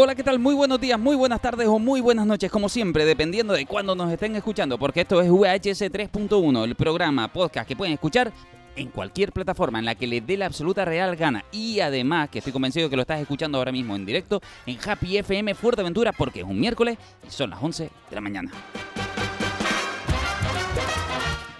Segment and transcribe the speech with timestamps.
[0.00, 0.38] Hola, ¿qué tal?
[0.38, 3.96] Muy buenos días, muy buenas tardes o muy buenas noches, como siempre, dependiendo de cuándo
[3.96, 8.32] nos estén escuchando, porque esto es VHS 3.1, el programa podcast que pueden escuchar
[8.76, 11.44] en cualquier plataforma en la que les dé la absoluta real gana.
[11.50, 15.18] Y además, que estoy convencido que lo estás escuchando ahora mismo en directo en Happy
[15.18, 18.52] FM Fuerteventura, porque es un miércoles y son las 11 de la mañana.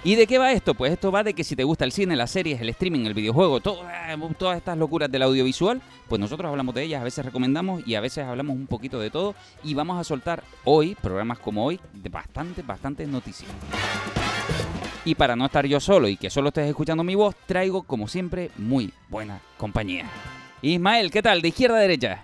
[0.04, 0.74] ¿Y de qué va esto?
[0.74, 3.14] Pues esto va de que si te gusta el cine, las series, el streaming, el
[3.14, 7.24] videojuego, todo- eh, todas estas locuras del audiovisual, pues nosotros hablamos de ellas, a veces
[7.24, 9.34] recomendamos y a veces hablamos un poquito de todo.
[9.64, 13.50] Y vamos a soltar hoy, programas como hoy, de bastantes, bastantes noticias.
[15.04, 18.06] Y para no estar yo solo y que solo estés escuchando mi voz, traigo como
[18.08, 20.06] siempre muy buena compañía.
[20.62, 21.42] Ismael, ¿qué tal?
[21.42, 22.22] De izquierda a derecha.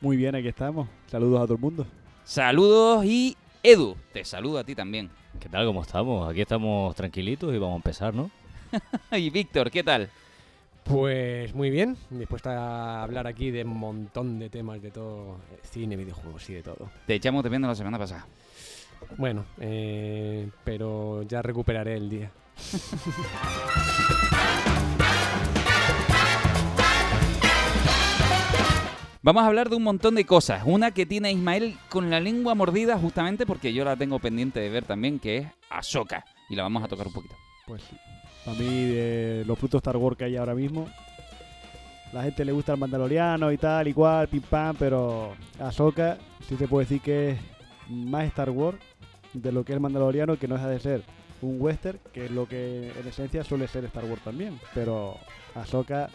[0.00, 0.88] Muy bien, aquí estamos.
[1.10, 1.86] Saludos a todo el mundo.
[2.24, 5.08] Saludos y Edu, te saludo a ti también.
[5.38, 5.64] ¿Qué tal?
[5.64, 6.28] ¿Cómo estamos?
[6.28, 8.28] Aquí estamos tranquilitos y vamos a empezar, ¿no?
[9.12, 10.10] Y Víctor, ¿qué tal?
[10.82, 15.60] Pues muy bien, dispuesto a hablar aquí de un montón de temas de todo, eh,
[15.62, 16.90] cine, videojuegos y de todo.
[17.06, 18.26] Te echamos de viendo la semana pasada.
[19.16, 22.32] Bueno, eh, pero ya recuperaré el día.
[29.24, 30.64] Vamos a hablar de un montón de cosas.
[30.66, 34.68] Una que tiene Ismael con la lengua mordida justamente porque yo la tengo pendiente de
[34.68, 36.24] ver también, que es Ahsoka.
[36.50, 37.36] Y la vamos a tocar un poquito.
[37.68, 37.84] Pues
[38.44, 40.88] para mí, los frutos Star Wars que hay ahora mismo,
[42.12, 46.66] la gente le gusta el Mandaloriano y tal, igual, pim pam, pero Ahsoka sí se
[46.66, 47.38] puede decir que es
[47.88, 48.78] más Star Wars
[49.34, 51.04] de lo que es el Mandaloriano, que no deja de ser
[51.42, 54.58] un western, que es lo que en esencia suele ser Star Wars también.
[54.74, 55.16] Pero
[55.54, 56.10] Ahsoka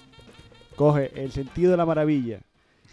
[0.76, 2.42] coge el sentido de la maravilla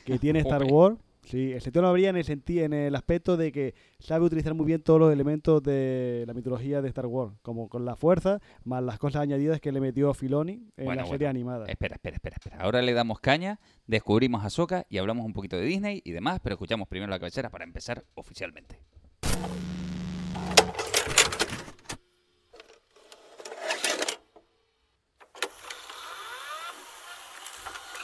[0.04, 0.64] que tiene Star.
[0.64, 0.96] Wars.
[1.24, 4.26] Sí, el sentido de la maravilla en el, senti- en el aspecto de que sabe
[4.26, 7.96] utilizar muy bien todos los elementos de la mitología de Star Wars, como con la
[7.96, 11.30] fuerza, más las cosas añadidas que le metió Filoni en Bueno, la serie bueno.
[11.30, 11.64] animada.
[11.66, 12.58] Espera, espera, espera, espera.
[12.62, 16.40] Ahora le damos caña, descubrimos a Ahsoka y hablamos un poquito de Disney y demás,
[16.42, 18.80] pero escuchamos primero la cabecera para empezar oficialmente.
[19.22, 19.54] Ya vienen.
[19.54, 19.72] ¿Quién?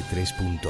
[0.09, 0.61] 3.1.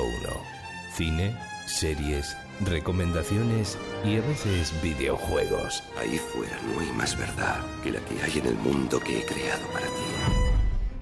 [0.94, 1.36] Cine,
[1.68, 5.84] series, recomendaciones y a veces videojuegos.
[6.00, 9.26] Ahí fuera no hay más verdad que la que hay en el mundo que he
[9.26, 10.31] creado para ti.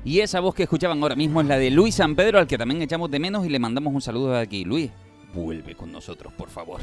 [0.05, 2.57] Y esa voz que escuchaban ahora mismo es la de Luis San Pedro, al que
[2.57, 4.63] también echamos de menos y le mandamos un saludo de aquí.
[4.63, 4.91] Luis,
[5.33, 6.79] vuelve con nosotros, por favor.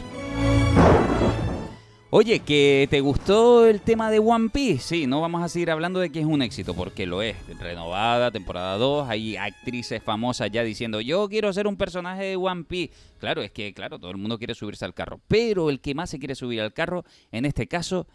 [2.10, 4.78] Oye, ¿que te gustó el tema de One Piece?
[4.78, 7.36] Sí, no vamos a seguir hablando de que es un éxito, porque lo es.
[7.58, 12.64] Renovada, temporada 2, hay actrices famosas ya diciendo, yo quiero ser un personaje de One
[12.64, 12.94] Piece.
[13.18, 16.10] Claro, es que, claro, todo el mundo quiere subirse al carro, pero el que más
[16.10, 18.06] se quiere subir al carro, en este caso,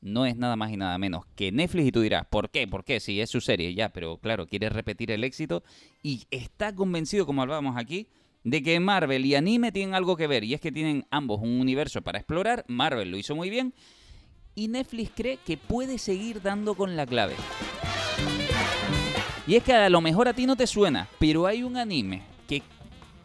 [0.00, 2.66] no es nada más y nada menos que Netflix y tú dirás, ¿por qué?
[2.68, 3.00] ¿Por qué?
[3.00, 5.62] Si es su serie ya, pero claro, quiere repetir el éxito
[6.02, 8.08] y está convencido, como hablábamos aquí,
[8.44, 11.60] de que Marvel y anime tienen algo que ver y es que tienen ambos un
[11.60, 13.74] universo para explorar, Marvel lo hizo muy bien
[14.54, 17.34] y Netflix cree que puede seguir dando con la clave.
[19.46, 22.22] Y es que a lo mejor a ti no te suena, pero hay un anime
[22.46, 22.62] que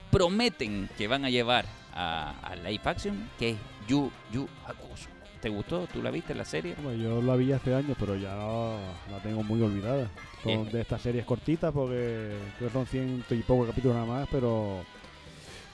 [0.09, 3.57] prometen que van a llevar a, a live action que es
[3.87, 5.09] Yu Yu Hakusho.
[5.43, 5.85] ¿Te gustó?
[5.91, 6.73] ¿Tú la viste la serie?
[6.81, 10.07] Bueno, yo la vi hace años, pero ya la tengo muy olvidada.
[10.41, 10.69] Son Eh.
[10.71, 14.77] de estas series cortitas porque creo que son 100 y pocos capítulos nada más, pero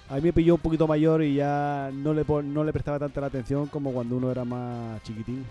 [0.10, 3.22] a mí me pilló un poquito mayor y ya no le, no le prestaba tanta
[3.22, 5.46] la atención como cuando uno era más chiquitín.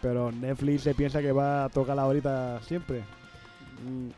[0.00, 3.00] Pero Netflix se piensa que va a tocar la horita siempre.
[3.84, 4.10] Mm,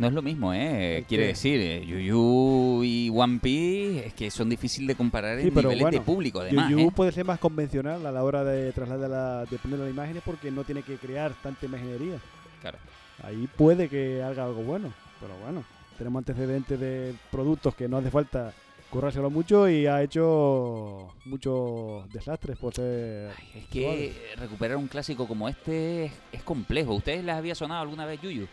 [0.00, 1.04] No es lo mismo, ¿eh?
[1.06, 5.52] Quiere decir, eh, Yu Yu y One Piece es que son difíciles de comparar en
[5.52, 6.92] pero niveles de bueno, público, además, Yu ¿eh?
[6.96, 10.50] puede ser más convencional a la hora de trasladar la, de poner las imágenes porque
[10.50, 12.18] no tiene que crear tanta imaginería.
[12.62, 12.78] Claro.
[13.22, 15.64] Ahí puede que haga algo bueno, pero bueno,
[15.98, 18.54] tenemos antecedentes de productos que no hace falta
[18.88, 23.32] currárselo mucho y ha hecho muchos desastres por ser...
[23.36, 26.94] Ay, es que recuperar un clásico como este es, es complejo.
[26.94, 28.48] ¿Ustedes les había sonado alguna vez Yu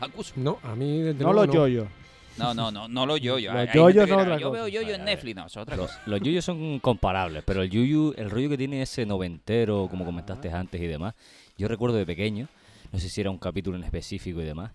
[0.00, 0.32] Hakusho.
[0.36, 1.88] No, a mí desde No luego los yoyos.
[2.36, 3.52] No, no, no, no los yoyos.
[3.52, 4.62] Los Hay- yoyos gente que son dirá, otra Yo cosa.
[4.62, 6.02] veo yoyo en Netflix, no, es otra Los, cosa.
[6.06, 10.50] los yuyos son comparables, pero el yuyu, el rollo que tiene ese noventero, como comentaste
[10.50, 11.14] antes y demás,
[11.56, 12.46] yo recuerdo de pequeño,
[12.92, 14.70] no sé si era un capítulo en específico y demás,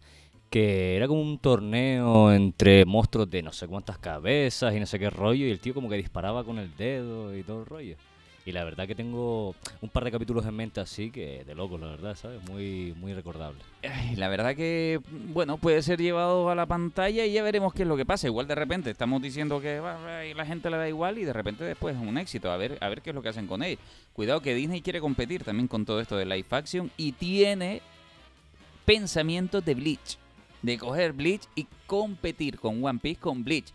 [0.49, 4.99] que era como un torneo entre monstruos de no sé cuántas cabezas y no sé
[4.99, 7.95] qué rollo, y el tío como que disparaba con el dedo y todo el rollo.
[8.45, 11.79] Y la verdad que tengo un par de capítulos en mente así que de locos,
[11.79, 12.41] la verdad, ¿sabes?
[12.49, 13.59] Muy, muy recordable.
[14.17, 14.99] La verdad que,
[15.29, 18.27] bueno, puede ser llevado a la pantalla y ya veremos qué es lo que pasa.
[18.27, 21.31] Igual de repente estamos diciendo que va, y la gente le da igual y de
[21.31, 22.51] repente después es un éxito.
[22.51, 23.79] A ver, a ver qué es lo que hacen con él.
[24.11, 27.81] Cuidado que Disney quiere competir también con todo esto de live action y tiene
[28.83, 30.17] pensamientos de Bleach.
[30.61, 33.71] De coger Bleach y competir con One Piece con Bleach.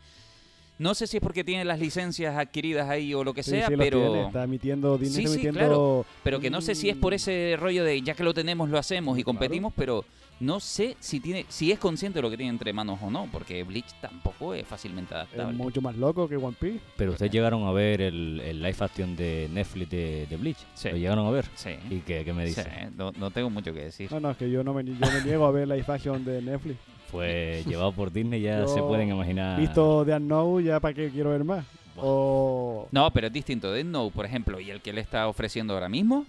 [0.78, 3.66] No sé si es porque tiene las licencias adquiridas ahí o lo que Sí, sea,
[3.69, 3.98] sí, pero...
[4.12, 5.58] tiene, está emitiendo, Disney Sí, está sí, emitiendo...
[5.58, 6.06] claro.
[6.22, 8.78] Pero que no sé si es por ese rollo de ya que lo tenemos, lo
[8.78, 9.38] hacemos y Claro.
[9.38, 10.04] competimos, pero
[10.40, 13.28] no sé si tiene si es consciente de lo que tiene entre manos o no,
[13.32, 15.56] porque Bleach tampoco es fácilmente Es adaptable.
[15.56, 16.78] mucho más loco que One Piece.
[16.96, 20.58] Pero ustedes llegaron a ver el, el live action de Netflix de, de Bleach.
[20.74, 20.90] Sí.
[20.90, 21.46] ¿Lo llegaron a ver?
[21.56, 21.70] Sí.
[21.90, 22.94] ¿Y qué, qué me Sí, dicen?
[22.96, 24.12] no, no tengo mucho que decir.
[24.12, 26.40] No, no, es que yo no me, yo me niego a ver la fashion de
[26.40, 26.78] Netflix.
[27.10, 29.58] Pues llevado por Disney ya Yo se pueden imaginar.
[29.58, 31.64] Visto The Unknown, ya para qué quiero ver más.
[32.00, 32.87] O...
[32.93, 33.72] No, pero es distinto.
[33.72, 36.25] Death Note, por ejemplo, y el que le está ofreciendo ahora mismo,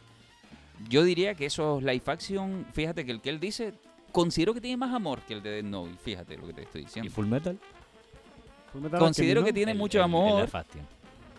[0.90, 3.74] yo diría que esos live action, fíjate que el que él dice,
[4.12, 5.92] considero que tiene más amor que el de Death Note.
[6.04, 7.12] Fíjate lo que te estoy ¿Y diciendo.
[7.12, 7.58] Full Metal?
[8.98, 10.48] Considero que tiene El- mucho el- amor.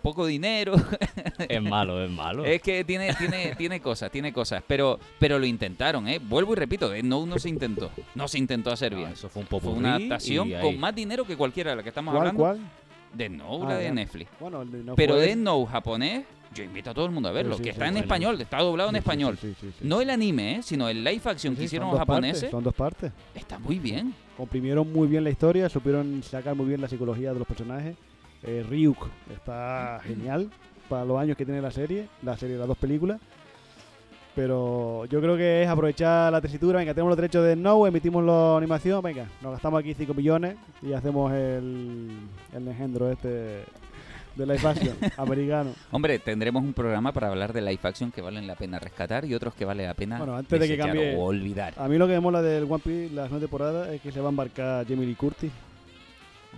[0.00, 0.74] Poco dinero.
[1.48, 2.44] Es malo, es malo.
[2.44, 4.62] Es que tiene, tiene, tiene cosas, tiene cosas.
[4.66, 6.18] Pero, pero lo intentaron, ¿eh?
[6.22, 7.90] Vuelvo y repito, Death Note no se intentó.
[8.14, 9.10] No se intentó hacer No, bien.
[9.12, 11.88] eso fue un Fue popurrí una adaptación con más dinero que cualquiera de la que
[11.88, 12.42] estamos ¿Cuál, hablando.
[12.42, 13.36] cuál?
[13.36, 13.92] Note, Ah, la de ya.
[13.94, 14.30] Netflix.
[14.38, 16.24] Bueno, el de no Pero fue- japonés,
[16.54, 18.00] yo invito a todo el mundo a verlo, sí, que sí, está en sí.
[18.00, 19.38] español, está doblado en español.
[19.40, 19.88] sí, sí, sí, sí.
[19.88, 20.62] No el anime, ¿eh?
[20.62, 22.50] sino el live action Sí, que hicieron los dos partes, japoneses.
[22.50, 23.12] son dos partes.
[23.34, 24.14] Está muy bien.
[24.36, 27.96] Comprimieron muy bien la historia, supieron sacar muy bien la psicología de los personajes.
[28.42, 30.50] Eh, Ryuk está genial
[30.88, 33.20] para los años que tiene la serie, la serie de las dos películas.
[34.34, 38.24] Pero yo creo que es aprovechar la tesitura, venga, tenemos los derechos de No, emitimos
[38.24, 42.10] la animación, venga, nos gastamos aquí 5 millones y hacemos el,
[42.54, 43.28] el engendro este
[44.36, 45.72] de live action americano.
[45.90, 49.34] Hombre, tendremos un programa para hablar de live action que valen la pena rescatar y
[49.34, 51.74] otros que vale la pena Bueno, antes de que cambie- o olvidar.
[51.76, 54.20] A mí lo que me mola del One Piece, la segunda temporada, es que se
[54.20, 55.50] va a embarcar Jamie Lee Curtis.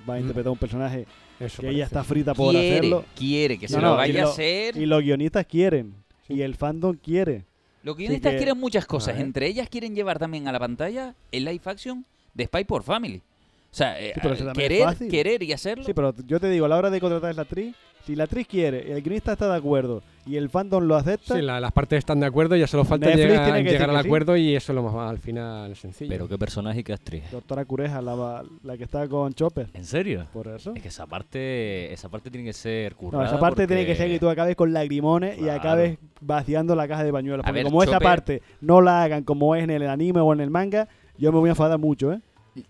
[0.09, 0.21] Va a Mm.
[0.21, 1.07] interpretar un personaje
[1.39, 1.83] Eso que ella parece.
[1.85, 3.05] está frita por Quiere, hacerlo.
[3.17, 4.77] quiere que se No, lo no, y vaya a lo- hacer.
[4.77, 5.95] Y los guionistas quieren.
[6.29, 7.45] Y el fandom quiere.
[7.83, 9.15] Los guionistas que- quieren muchas cosas.
[9.17, 9.25] Ver.
[9.25, 12.05] Entre ellas quieren llevar también a la pantalla el live action
[12.35, 13.19] de Spy por Family.
[13.19, 15.09] O sea, eh, Sí, pero eso también es querer, fácil.
[15.11, 15.85] querer y hacerlo.
[15.85, 17.75] Sí, pero yo te digo, a la hora de contratar a la actriz,
[18.07, 21.43] si la actriz quiere, el guionista está de acuerdo y el fandom lo acepta, Sí,
[21.43, 24.03] la- las partes están de acuerdo, ya solo falta Netflix llegar, tiene que llegar al
[24.03, 24.07] sí.
[24.09, 26.09] acuerdo y eso es lo más al final sencillo.
[26.11, 27.23] Pero qué personaje y qué actriz.
[27.31, 30.27] doctora Cureja, la, la que está con Chopper, ¿En serio?
[30.33, 30.73] por eso.
[30.77, 33.27] Es que esa parte, esa parte tiene que ser No, currada.
[33.27, 37.05] esa parte tiene que ser que tú acabes con lagrimones y acabes vaciando la caja
[37.05, 37.45] de pañuelos.
[37.45, 40.41] Porque ver, como esa parte no la hagan como es en el anime o en
[40.41, 40.89] el manga,
[41.19, 42.21] yo me voy a enfadar mucho, ¿eh?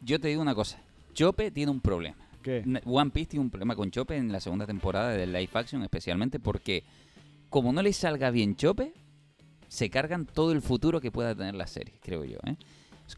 [0.03, 0.79] Yo te digo una cosa.
[1.15, 2.17] Chope tiene un problema.
[2.43, 2.65] ¿Qué?
[2.87, 6.41] One Piece tiene un problema con Chope en la segunda temporada del live action, especialmente
[6.41, 6.83] porque
[7.53, 8.93] como no le salga bien Chope,
[9.69, 12.39] se cargan todo el futuro que pueda tener la serie, creo yo.
[12.45, 12.57] ¿eh?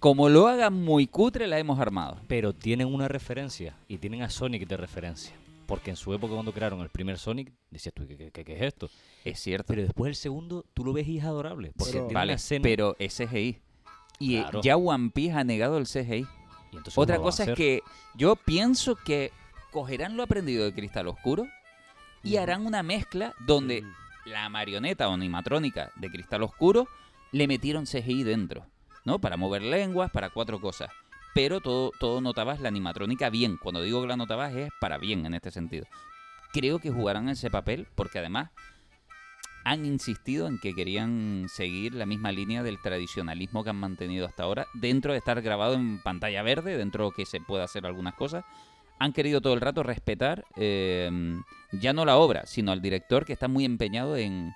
[0.00, 2.20] Como lo hagan muy cutre, la hemos armado.
[2.28, 5.34] Pero tienen una referencia y tienen a Sonic de referencia.
[5.66, 8.56] Porque en su época cuando crearon el primer Sonic, decías tú, ¿qué, qué- qué- qué
[8.56, 8.90] es esto?
[9.25, 9.66] Es cierto.
[9.69, 11.72] Pero después el segundo, tú lo ves y es adorable.
[11.76, 12.62] Porque Pero- tiene vale, una escena...
[12.62, 13.58] pero es CGI.
[14.19, 14.60] Y eh, Claro.
[14.62, 16.26] ya One Piece ha negado el CGI.
[16.72, 17.81] y entonces Otra cosa es que
[18.17, 19.32] yo pienso que
[19.72, 21.46] cogerán lo aprendido de Cristal Oscuro
[22.22, 23.82] y harán una mezcla donde
[24.24, 26.88] la marioneta o animatrónica de Cristal Oscuro
[27.32, 28.66] le metieron CGI dentro,
[29.04, 29.19] ¿no?
[29.19, 30.90] Para mover lenguas, para cuatro cosas.
[31.34, 33.56] Pero todo, todo notabas la animatrónica bien.
[33.56, 35.86] Cuando digo que la notabas es para bien en este sentido.
[36.52, 38.50] Creo que jugarán ese papel porque además
[39.64, 44.43] han insistido en que querían seguir la misma línea del tradicionalismo que han mantenido hasta
[44.43, 48.44] ahora, dentro de estar grabado en pantalla verde, dentro que se pueda hacer algunas cosas.
[48.98, 51.10] Han querido todo el rato respetar eh,
[51.72, 54.53] ya no la obra, sino al director que está muy empeñado en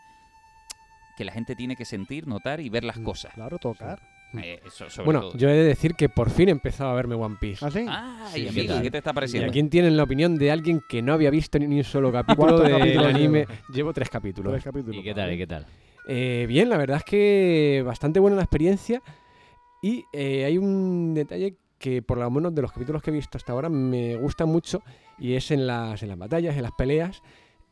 [1.16, 3.34] que la gente tiene que sentir, notar y ver las Mm, cosas.
[3.34, 4.00] Claro, tocar.
[4.40, 5.36] Eh, eso sobre bueno, todo.
[5.38, 7.64] yo he de decir que por fin he empezado a verme One Piece.
[7.64, 7.86] ¿Ah, sí?
[7.88, 8.82] Ay, Sí, ¿qué tal?
[8.82, 9.48] ¿qué te está Y pareciendo?
[9.50, 12.68] aquí tienen la opinión de alguien que no había visto ni un solo capítulo ¿Cuántos
[12.68, 13.46] del capítulos anime.
[13.72, 14.52] Llevo tres capítulos.
[14.52, 14.96] Tres capítulos.
[14.96, 15.32] ¿Y qué tal?
[15.32, 15.66] ¿Y qué tal?
[16.06, 19.02] Eh, bien, la verdad es que bastante buena la experiencia.
[19.82, 23.38] Y eh, hay un detalle que, por lo menos de los capítulos que he visto
[23.38, 24.82] hasta ahora, me gusta mucho.
[25.18, 27.22] Y es en las, en las batallas, en las peleas.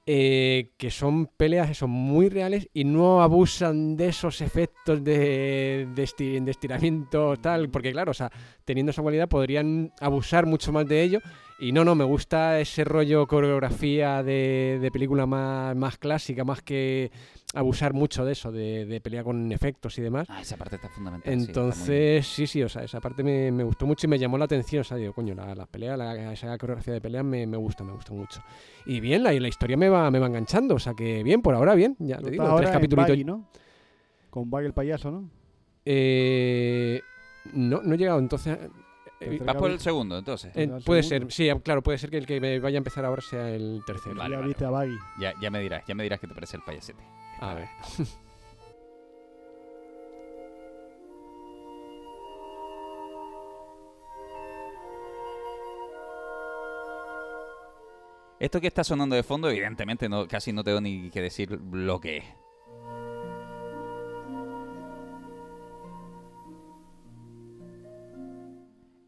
[0.08, 6.40] eh, que son peleas eso, muy reales y no abusan de esos efectos de, de,
[6.40, 8.30] de estiramiento tal, porque claro, o sea,
[8.64, 11.20] teniendo esa cualidad podrían abusar mucho más de ello
[11.58, 16.60] Y no, no, me gusta ese rollo coreografía de, de película más, más clásica, más
[16.60, 17.10] que
[17.54, 20.26] abusar mucho de eso, de, de pelea con efectos y demás.
[20.28, 21.32] Ah, esa parte está fundamental.
[21.32, 24.44] Entonces, sí, sí, o sea, esa parte me, me gustó mucho y me llamó la
[24.44, 24.82] atención.
[24.82, 27.84] O sea, digo, coño, la, la pelea, la- esa coreografía de pelea me, me gusta,
[27.84, 28.42] me gusta mucho.
[28.84, 31.40] Y bien, la, y la historia me va, me va enganchando, o sea que bien,
[31.40, 33.06] por ahora bien, ya te digo, ahora tres capítulos.
[33.24, 33.48] ¿no?
[34.28, 35.30] Con Baggy el payaso, ¿no?
[35.86, 37.00] Eh,
[37.54, 38.58] no, no he llegado, entonces...
[39.44, 40.52] Vas por el segundo, entonces.
[40.54, 41.30] eh, puede segundo.
[41.30, 43.80] ser, sí, claro, puede ser que el que me vaya a empezar ahora sea el
[43.86, 44.14] tercero.
[44.16, 44.96] Vale, ya vale, viste a Baggy.
[45.18, 47.02] Ya, ya me dirás, ya me dirás qué te parece el payasete.
[47.40, 47.68] A ver.
[58.38, 62.00] Esto que está sonando de fondo, evidentemente no, casi no tengo ni que decir lo
[62.00, 62.24] que es.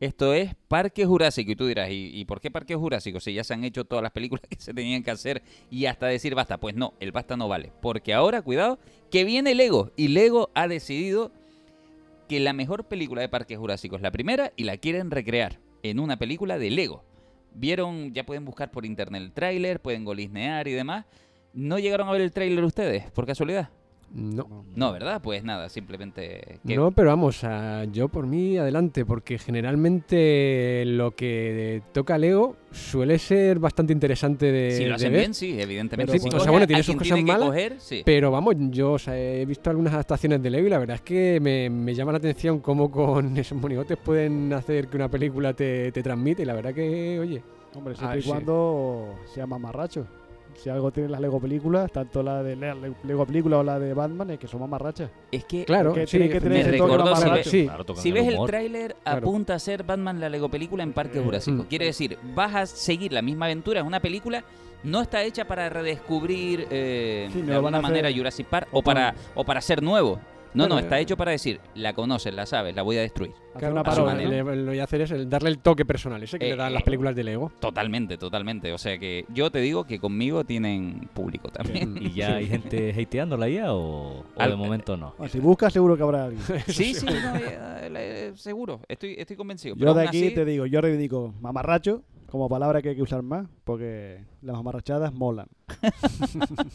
[0.00, 1.50] Esto es Parque Jurásico.
[1.50, 3.18] Y tú dirás, ¿y, por qué Parque Jurásico?
[3.18, 6.06] Si ya se han hecho todas las películas que se tenían que hacer y hasta
[6.06, 6.58] decir basta.
[6.58, 7.72] Pues no, el basta no vale.
[7.80, 8.78] Porque ahora, cuidado,
[9.10, 9.90] que viene Lego.
[9.96, 11.32] Y Lego ha decidido
[12.28, 15.98] que la mejor película de Parque Jurásico es la primera y la quieren recrear en
[15.98, 17.02] una película de Lego.
[17.54, 21.06] Vieron, ya pueden buscar por internet el tráiler, pueden golisnear y demás.
[21.54, 23.70] ¿No llegaron a ver el tráiler ustedes, por casualidad?
[24.14, 24.64] No.
[24.74, 25.20] No, ¿verdad?
[25.22, 26.58] Pues nada, simplemente...
[26.66, 32.56] que- No, pero vamos, a- yo por mí adelante, porque generalmente lo que toca Lego
[32.70, 35.20] suele ser bastante interesante de, si lo hacen ver.
[35.20, 36.12] bien, sí, evidentemente.
[36.12, 38.02] Pero Si sí, o sea, bueno, tiene sus cosas tiene malas, coger, sí.
[38.04, 41.02] Pero vamos, yo o sea, he visto algunas adaptaciones de Lego y la verdad es
[41.02, 45.52] que me, me llama la atención cómo con esos monigotes pueden hacer que una película
[45.54, 47.42] te, te transmite y la verdad que, oye,
[47.74, 48.28] Hombre, siempre y sí.
[48.28, 50.06] cuando sea mamarracho.
[50.58, 52.74] Si algo tienen las Lego películas, tanto la de la
[53.04, 55.08] Lego película o la de Batman, es que son mamarrachas.
[55.30, 57.50] Es que claro, que sí, tiene que tener me ese toque recordó, si mamarracho.
[57.50, 57.64] sí.
[57.64, 58.48] Claro, tocan Si ves el humor.
[58.50, 59.18] tráiler, Claro.
[59.18, 61.62] apunta a ser Batman la Lego película en Parque Eh, Jurásico.
[61.62, 61.66] mm.
[61.66, 63.80] Quiere decir, vas a seguir la misma aventura.
[63.80, 64.42] Es una película,
[64.82, 69.14] no está hecha para redescubrir eh, Sí, de alguna hacer- manera Jurassic Park o para,
[69.36, 70.18] o para ser nuevo.
[70.54, 73.32] No, no, está eh, hecho para decir, la conoces, la sabes, la voy a destruir.
[73.58, 76.46] Claro, una lo que voy a hacer es el darle el toque personal ese que
[76.46, 77.50] Eh, le dan eh, las películas de Lego.
[77.60, 78.72] Totalmente, totalmente.
[78.72, 81.96] O sea que yo te digo que conmigo tienen público también.
[82.00, 85.14] ¿Y ya hay gente hateándola ya o, o Al- de momento no?
[85.18, 86.42] Bueno, si buscas, seguro que habrá alguien.
[86.68, 87.58] Sí, sí, no, eh,
[87.94, 88.80] eh, seguro.
[88.88, 89.74] Estoy, estoy convencido.
[89.74, 93.02] Yo Pero de aquí así- te digo, yo reivindico mamarracho como palabra que hay que
[93.02, 95.48] usar más, porque las mamarrachadas molan.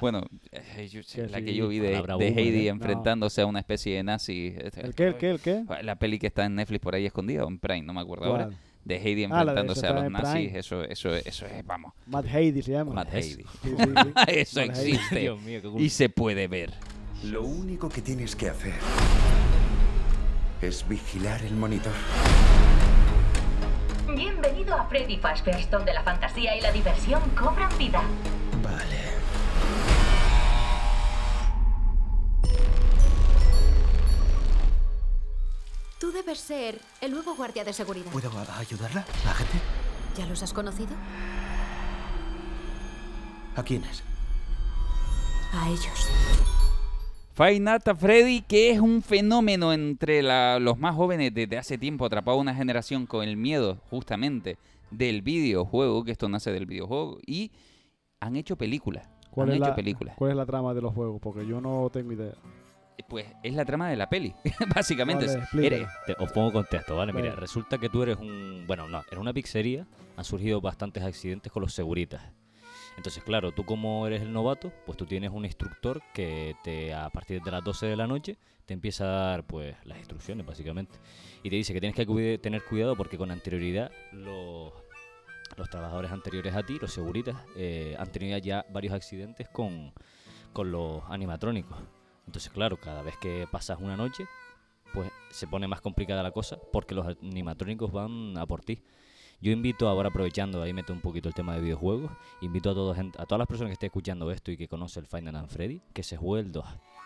[0.00, 0.22] Bueno,
[0.52, 2.68] eh, yo- Que la sí, que yo vi de, de Heidi ¿eh?
[2.68, 4.54] enfrentándose a una especie de nazi.
[4.58, 5.64] este, ¿El qué, el qué, el qué?
[5.82, 8.24] La peli que está en Netflix por ahí escondida, o en Prime, no me acuerdo
[8.24, 8.44] ahora.
[8.46, 8.56] ¿Cuál?
[8.84, 10.54] De Heidi Ah, de enfrentándose esa a está los nazis.
[10.54, 12.94] Eso, eso, eso es, vamos, Matt Heidi se llama.
[12.94, 13.44] Matt Heidi.
[13.62, 14.12] Sí, sí, sí.
[14.28, 15.18] eso Matt existe.
[15.20, 16.72] Dios mío, qué Y se puede ver.
[17.24, 18.74] Lo único que tienes que hacer
[20.62, 21.92] es vigilar el monitor.
[24.16, 28.02] Bienvenido a Freddy Fazbear's, donde la fantasía y la diversión cobran vida.
[28.62, 29.02] Vale.
[36.00, 38.10] Tú debes ser el nuevo guardia de seguridad.
[38.10, 39.04] ¿Puedo ayudarla?
[39.28, 39.58] ¿A gente?
[40.16, 40.96] ¿Ya los has conocido?
[43.54, 44.02] ¿A quiénes?
[45.52, 46.55] A ellos.
[47.36, 51.76] Five Nights at Freddy, que es un fenómeno entre la- los más jóvenes desde hace
[51.76, 54.56] tiempo, atrapado a una generación con el miedo justamente
[54.90, 57.50] del videojuego, que esto nace del videojuego, y
[58.20, 59.06] han hecho películas.
[59.30, 60.14] ¿Cuál Han es, hecho la, películas.
[60.16, 61.20] ¿Cuál es la trama de los juegos?
[61.20, 62.32] Porque yo no tengo idea.
[63.06, 64.32] Pues es la trama de la peli,
[64.74, 65.26] básicamente.
[65.26, 67.12] Vale, eres- Te- os pongo contexto, ¿vale?
[67.12, 68.64] Mira, resulta que tú eres un...
[68.66, 72.22] Bueno, no, en una pizzería han surgido bastantes accidentes con los seguritas.
[72.96, 77.10] Entonces, claro, tú como eres el novato, pues tú tienes un instructor que te a
[77.10, 80.98] partir de las 12 de la noche te empieza a dar pues las instrucciones, básicamente.
[81.42, 84.72] Y te dice que tienes que tener cuidado porque con anterioridad los,
[85.56, 89.92] los trabajadores anteriores a ti, los seguritas, eh, han tenido ya varios accidentes con,
[90.52, 91.78] con los animatrónicos.
[92.26, 94.26] Entonces, claro, cada vez que pasas una noche,
[94.92, 98.82] pues se pone más complicada la cosa porque los animatrónicos van a por ti.
[99.40, 102.96] Yo invito ahora aprovechando, ahí meto un poquito el tema de videojuegos, invito a, todos,
[102.98, 105.80] a todas las personas que estén escuchando esto y que conocen el Final and Freddy,
[105.92, 106.64] que se juegue el 2.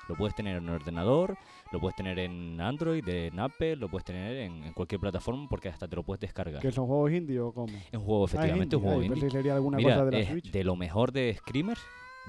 [0.08, 1.36] Lo puedes tener en un ordenador,
[1.72, 5.68] lo puedes tener en Android, en Apple, lo puedes tener en, en cualquier plataforma porque
[5.68, 6.62] hasta te lo puedes descargar.
[6.62, 7.72] ¿Que son juegos indios o cómo?
[7.76, 8.88] Es un juego, Ah, efectivamente, un indie.
[8.98, 9.30] juego Ay, indie.
[9.30, 10.50] sería alguna Mira, cosa de la es Switch.
[10.52, 11.80] de lo mejor de Screamers,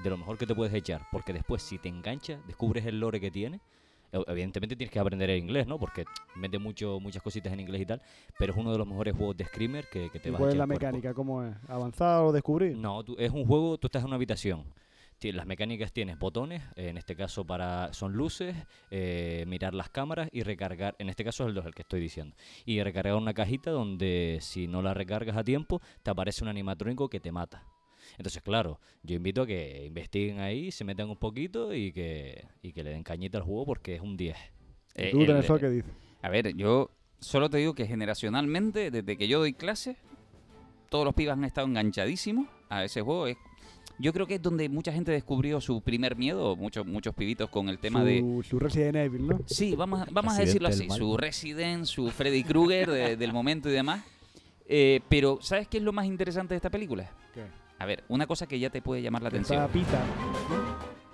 [0.02, 3.20] de lo mejor que te puedes echar, porque después si te enganchas, descubres el lore
[3.20, 3.60] que tiene.
[4.12, 5.78] Evidentemente tienes que aprender el inglés, ¿no?
[5.78, 6.04] Porque
[6.36, 8.02] mete mucho, muchas cositas en inglés y tal,
[8.38, 10.42] pero es uno de los mejores juegos de Screamer que, que te ¿Y vas a
[10.42, 11.14] ¿Cuál es la mecánica?
[11.14, 11.54] ¿Cómo es?
[11.68, 12.76] ¿Avanzar o descubrir?
[12.76, 14.64] No, tú- es un juego, tú estás en una habitación,
[15.30, 18.56] las mecánicas tienes botones, en este caso para son luces,
[18.90, 22.00] eh, mirar las cámaras y recargar, en este caso es el 2 el que estoy
[22.00, 26.48] diciendo, y recargar una cajita donde si no la recargas a tiempo te aparece un
[26.48, 27.62] animatrónico que te mata.
[28.18, 32.72] Entonces, claro, yo invito a que investiguen ahí, se metan un poquito y que, y
[32.72, 34.36] que le den cañita al juego porque es un 10.
[34.36, 35.90] ¿Y Eh, tú, el- qué dices?
[36.22, 36.90] A ver, yo
[37.20, 39.96] solo te digo que generacionalmente, desde que yo doy clases,
[40.90, 43.26] todos los pibas han estado enganchadísimos a ese juego.
[43.26, 43.36] Es-
[43.98, 47.68] yo creo que es donde mucha gente descubrió su primer miedo, muchos muchos pibitos con
[47.68, 48.42] el tema de...
[48.44, 49.40] su, Resident Evil, ¿no?
[49.46, 53.68] Sí, vamos, a- vamos a decirlo así, su Resident, su Freddy Krueger de- del momento
[53.68, 54.02] y demás.
[54.66, 57.10] Eh, pero, ¿sabes qué es lo más interesante de esta película?
[57.34, 57.42] ¿Qué?
[57.82, 59.98] A ver, una cosa que ya te puede llamar la atención, Está Pita,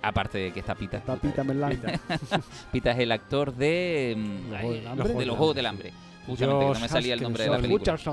[0.03, 0.97] aparte de que está Pita.
[0.97, 1.79] está Pita Merlán.
[2.71, 5.13] Pita es el actor de, mm, Los ay, Juegos del Hambre.
[5.15, 5.93] de los Juegos del Hambre.
[6.27, 7.93] Justamente, que no me salía el nombre de la película.
[7.95, 8.03] O, el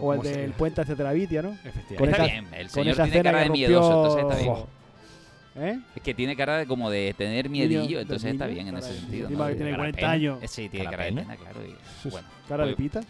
[0.00, 1.50] ¿cómo se del puente hacia Terabitia, ¿no?
[1.50, 1.96] Efectivamente.
[1.96, 4.64] Con Está esa- bien, el señor tiene cara de miedoso, entonces está bien.
[5.74, 5.80] ¿Eh?
[5.96, 8.76] Es que tiene cara de como de tener miedillo, Niño, entonces está niño, bien en
[8.78, 9.28] ese sentido.
[9.28, 9.46] ¿no?
[9.48, 10.10] que tiene Cara de 40 pena.
[10.12, 10.38] años.
[10.50, 11.22] Sí, tiene Cara cara de pena.
[11.22, 11.60] pena, claro.
[11.66, 13.00] y- bueno, Cara de pues- Pita.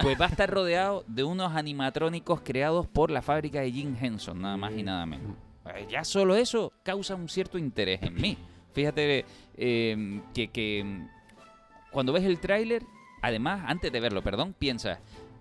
[0.00, 4.40] Pues va a estar rodeado de unos animatrónicos creados por la fábrica de Jim Henson,
[4.40, 5.32] nada más y nada menos.
[5.74, 8.36] Eh, Ya solo eso causa un cierto interés en mí.
[8.72, 9.24] Fíjate
[9.56, 11.08] eh, que, que, mm,
[11.90, 12.82] cuando ves el tráiler,
[13.22, 14.98] además, antes de verlo, perdón, piensas,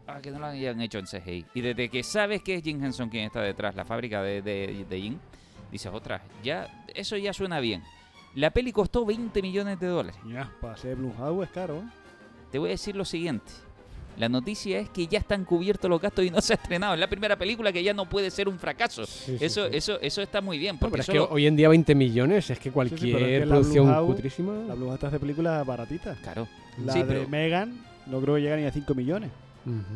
[0.07, 1.45] ah, que no lo hayan hecho en CGI.
[1.53, 4.85] Y desde que sabes que es Jim Henson quien está detrás, la fábrica de, de,
[4.89, 5.17] de Jim,
[5.71, 7.83] dices, otra, ya, eso ya suena bien.
[8.35, 10.19] La peli costó 20 millones de dólares.
[10.27, 11.83] Ya, para ser Blumhouse es caro, ¿eh?
[12.51, 13.51] Te voy a decir lo siguiente.
[14.19, 16.93] La noticia es que ya están cubiertos los gastos y no se ha estrenado.
[16.93, 19.05] Es la primera película que ya no puede ser un fracaso.
[19.05, 19.77] Sí, eso, sí.
[19.77, 20.75] eso, eso está muy bien.
[20.75, 23.55] No, Porque pero es que hoy en día 20 millones es que es cualquier la
[23.55, 24.53] producción cutrísima.
[24.67, 26.17] La Blumhouse te hace películas baratitas.
[26.19, 26.47] Claro.
[26.85, 29.31] La Sí, de pero, Megan no creo que llegue ni a 5 millones.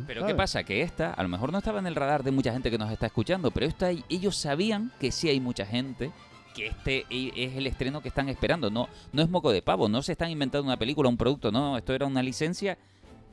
[0.06, 0.32] Pero ¿sabes?
[0.32, 0.64] ¿qué pasa?
[0.64, 2.90] Que esta, a lo mejor no estaba en el radar de mucha gente que nos
[2.90, 6.12] está escuchando, pero esta, ellos sabían que sí hay mucha gente
[6.54, 8.70] que este e- es el estreno que están esperando.
[8.70, 11.76] No, no es moco de pavo, no se están inventando una película, un producto, no,
[11.76, 12.78] esto era una licencia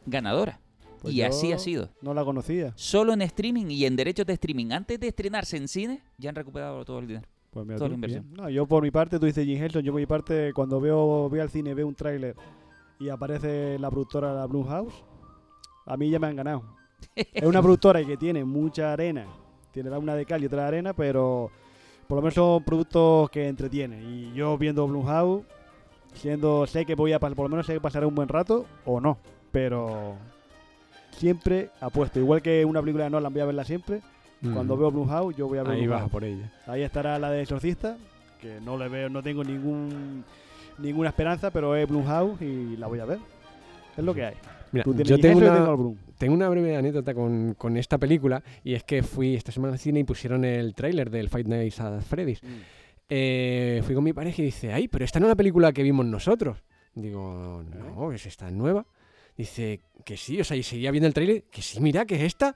[0.05, 0.60] ganadora.
[1.01, 1.89] Pues y así ha sido.
[2.01, 2.74] No la conocía.
[2.75, 6.36] Solo en streaming y en derechos de streaming, antes de estrenarse en cine, ya han
[6.36, 7.27] recuperado todo el dinero.
[7.50, 8.24] Pues mira Toda tú, la inversión.
[8.29, 8.38] bien.
[8.43, 11.27] No, yo por mi parte, tú dices Jim Henson, yo por mi parte, cuando veo
[11.27, 12.36] voy al cine, veo un tráiler
[12.99, 14.93] y aparece la productora de la Blumhouse,
[15.88, 16.63] a mí ya me han ganado.
[17.15, 19.26] es una productora que tiene mucha arena,
[19.71, 21.49] tiene la una de cal y otra de arena, pero
[22.08, 24.04] por lo menos son productos que entretienen.
[24.08, 25.43] Y yo viendo Blumhouse,
[26.13, 28.65] siendo, sé que voy a pasar, por lo menos sé que pasaré un buen rato
[28.86, 29.17] o no,
[29.52, 30.15] pero
[31.12, 32.19] siempre apuesto.
[32.19, 34.02] Igual que una película de Nolan voy a verla siempre.
[34.41, 36.02] Cuando veo Blumhouse, yo voy a ver Ahí Blumhouse.
[36.02, 36.52] vas por ella.
[36.65, 37.97] Ahí estará la de Exorcista,
[38.39, 40.24] que no le veo, no tengo ningún
[40.80, 43.19] ninguna esperanza, pero es Blumhouse y la voy a ver.
[43.95, 44.36] Es lo que hay.
[44.71, 48.74] Mira, Tú yo tengo una, tengo tengo una breve anécdota con, con esta película y
[48.74, 52.02] es que fui esta semana al cine y pusieron el tráiler del Fight Nights at
[52.02, 52.41] Freddy's.
[53.10, 55.84] Eh, fui con mi pareja y dice, ay, pero esta no es la película que
[55.84, 56.63] vimos nosotros.
[56.95, 57.63] Digo,
[57.95, 58.86] no, es esta nueva.
[59.41, 62.21] Dice, que sí, o sea, y seguía viendo el tráiler, que sí, mira, que es
[62.21, 62.56] esta.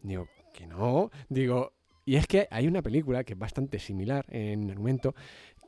[0.00, 1.10] Digo, que no.
[1.28, 1.72] Digo,
[2.04, 5.16] y es que hay una película que es bastante similar en argumento,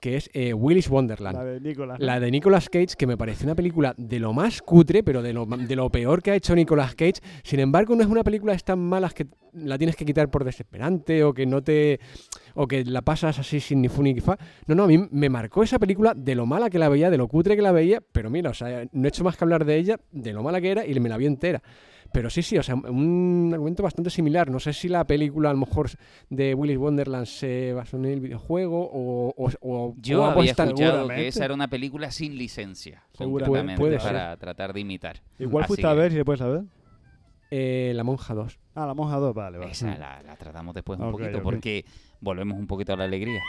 [0.02, 1.38] que es eh, Willy's Wonderland.
[1.38, 2.00] La de Nicolas.
[2.00, 5.32] La de Nicolas Cage, que me parece una película de lo más cutre, pero de
[5.32, 7.20] lo, de lo peor que ha hecho Nicolas Cage.
[7.44, 10.42] Sin embargo, no es una película de tan malas que la tienes que quitar por
[10.42, 12.00] desesperante o que no te.
[12.54, 14.36] o que la pasas así sin ni fu ni fa.
[14.66, 17.18] No, no, a mí me marcó esa película de lo mala que la veía, de
[17.18, 19.64] lo cutre que la veía, pero mira, o sea, no he hecho más que hablar
[19.64, 21.62] de ella, de lo mala que era y me la vi entera.
[22.12, 24.50] Pero sí, sí, o sea, un argumento bastante similar.
[24.50, 25.88] No sé si la película, a lo mejor,
[26.28, 29.34] de Willy's Wonderland se basó en el videojuego o.
[29.36, 33.76] o, o- Yo o había escuchado que esa era una película sin licencia, Seguramente.
[33.80, 35.22] Puede- puede para tratar de imitar.
[35.38, 36.64] Igual Así fuiste a que ver, si se puede saber.
[37.50, 38.58] Eh, la Monja 2.
[38.74, 39.70] Ah, la monja 2, vale, vale.
[39.72, 41.84] Esa la, la tratamos después un poquito, porque
[42.20, 43.40] volvemos un poquito a la alegría.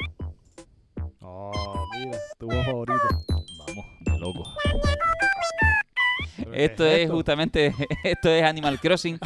[1.22, 3.04] Oh, mira, tu voz favorita.
[3.30, 4.44] Vamos, de loco.
[6.38, 7.14] ¿Pero qué Esto es esto?
[7.16, 9.20] justamente, esto es Animal Crossing.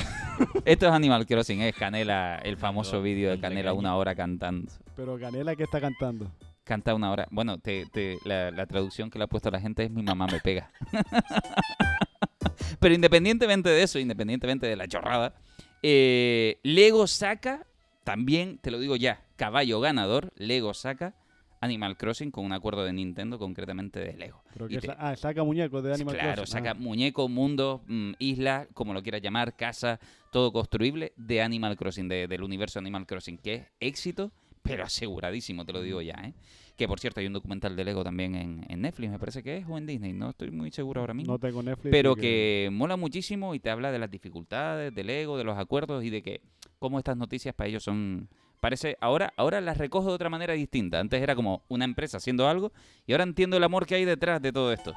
[0.66, 4.16] esto es Animal Crossing, es Canela, el famoso vídeo de el de Canela una hora
[4.16, 4.72] cantando.
[4.96, 6.32] Pero Canela, ¿qué está cantando?
[6.64, 7.28] Canta una hora.
[7.32, 10.28] Bueno, te, te- la, la traducción que le ha puesto la gente es mi mamá
[10.28, 10.70] me pega.
[12.80, 15.34] Pero independientemente de eso, independientemente de la chorrada,
[15.82, 17.66] eh, Lego saca,
[18.04, 21.14] también, te lo digo ya, caballo ganador, Lego saca
[21.60, 24.42] Animal Crossing con un acuerdo de Nintendo, concretamente de Lego.
[24.54, 26.52] Pero que te- sa- ah, saca muñecos de Animal claro, Crossing.
[26.54, 26.74] saca Ah.
[26.76, 30.00] muñeco, mundo, mm, isla, como lo quieras llamar, casa,
[30.32, 35.66] todo construible de Animal Crossing, de- del universo Animal Crossing, que es éxito, pero aseguradísimo,
[35.66, 36.34] te lo digo ya, ¿eh?
[36.76, 39.58] Que por cierto, hay un documental de Lego también en, en Netflix, me parece que
[39.58, 41.34] es, o en Disney, no estoy muy seguro ahora mismo.
[41.34, 41.90] No tengo Netflix.
[41.92, 45.58] pero así que mola muchísimo y te habla de las dificultades del Lego, de los
[45.58, 46.42] acuerdos y de que
[46.78, 48.28] cómo estas noticias para ellos son
[48.60, 51.00] Parece, ahora, ahora las recojo de otra manera distinta.
[51.00, 52.72] Antes era como una empresa haciendo algo
[53.06, 54.94] y ahora entiendo el amor que hay detrás de todo esto.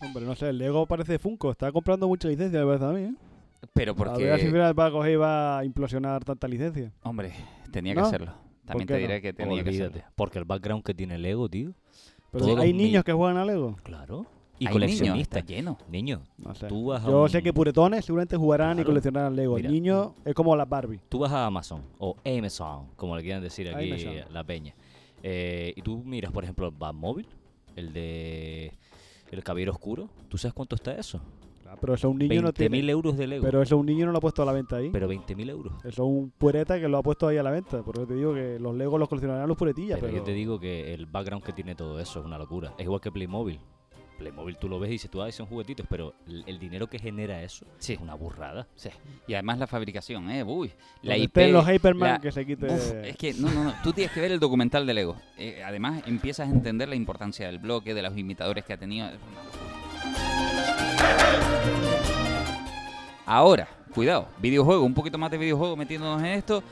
[0.00, 1.50] Hombre, no sé, el Lego parece Funko.
[1.52, 3.14] Está comprando mucha licencia, me parece a mí, ¿eh?
[3.72, 6.92] Pero A ver si porque, va a coger y va a implosionar tanta licencia.
[7.02, 7.32] hombre,
[7.70, 8.06] tenía que ¿No?
[8.06, 8.34] hacerlo.
[8.64, 8.98] También te no?
[9.00, 9.98] diré que tenía que Olvídate.
[9.98, 10.12] hacerlo.
[10.16, 11.72] Porque el background que tiene Lego, tío.
[12.32, 13.76] Pero hay niños ni- que juegan a Lego.
[13.84, 14.26] Claro.
[14.58, 15.44] Y Hay coleccionistas.
[15.44, 15.76] lleno.
[15.88, 16.68] Niños, No sé.
[16.68, 18.90] tú vas a Yo un- sé que puretones seguramente jugarán y Claro.
[18.90, 19.56] coleccionarán Lego.
[19.56, 19.70] Mira.
[19.70, 21.00] Niños es como las Barbie.
[21.08, 24.32] Tú vas a Amazon o Amazon, como le quieran decir aquí Amazon.
[24.32, 24.74] la peña.
[25.22, 27.26] Eh, y tú miras, por ejemplo, el Batmóvil,
[27.76, 28.72] el de
[29.30, 30.08] El Caballero Oscuro.
[30.28, 31.20] ¿Tú sabes cuánto está eso?
[31.62, 32.90] Claro, pero eso un niño no 20.000 tiene.
[32.92, 33.42] euros de Lego.
[33.44, 34.90] Pero eso un niño no lo ha puesto a la venta ahí.
[34.92, 35.72] Pero 20.000 euros.
[35.78, 37.82] Eso es un pureta que lo ha puesto ahí a la venta.
[37.82, 39.98] Por eso te digo que los Legos los coleccionarán los puretillas.
[39.98, 42.74] Pero, Pero, yo te digo que el background que tiene todo eso es una locura.
[42.76, 43.58] Es igual que Playmobil.
[44.18, 46.98] Playmobil tú lo ves y dices, tú, ah, son juguetitos, pero el, el dinero que
[46.98, 47.94] genera eso Sí.
[47.94, 48.66] es una burrada.
[48.76, 48.90] Sí.
[49.26, 50.42] Y además la fabricación, ¿eh?
[50.44, 50.72] Uy.
[51.02, 51.36] La IP.
[51.50, 52.66] los Hyperman la- que se quite.
[52.66, 53.74] Uf, es que no, no, no.
[53.82, 55.16] Tú tienes que ver el documental de Lego.
[55.38, 59.08] Eh, además, empiezas a entender la importancia del bloque, de los imitadores que ha tenido.
[63.24, 66.62] Ahora, cuidado, videojuego, un poquito más de videojuego metiéndonos en esto.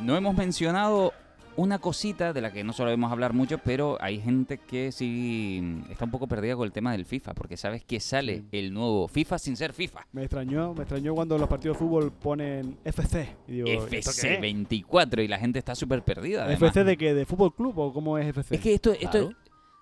[0.00, 1.12] No hemos mencionado
[1.56, 5.90] una cosita de la que no solemos hablar mucho, pero hay gente que sí mm,
[5.92, 8.44] está un poco perdida con el tema del FIFA, porque sabes que sale Sí.
[8.52, 10.06] el nuevo FIFA sin ser FIFA.
[10.12, 13.36] Me extrañó, me extrañó cuando los partidos de fútbol ponen FC.
[13.48, 14.40] Y digo, ¿esto qué es?
[14.40, 16.44] FC24 y la gente está súper perdida.
[16.44, 16.62] además.
[16.62, 17.14] ¿FC de qué?
[17.14, 18.54] ¿De fútbol club o cómo es FC?
[18.54, 19.30] Es que esto, esto Claro.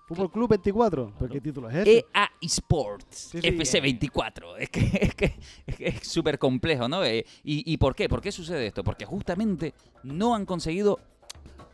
[0.07, 1.13] ¿Fútbol club 24?
[1.19, 1.97] ¿Pero qué título es es ese?
[2.15, 4.55] EA Sports, Sí, sí, FC24.
[4.57, 5.25] Es que es que
[5.67, 7.03] es que es súper complejo, ¿no?
[7.05, 8.09] Eh, ¿y, ¿Y por qué?
[8.09, 8.83] ¿Por qué sucede esto?
[8.83, 10.97] Porque justamente no han conseguido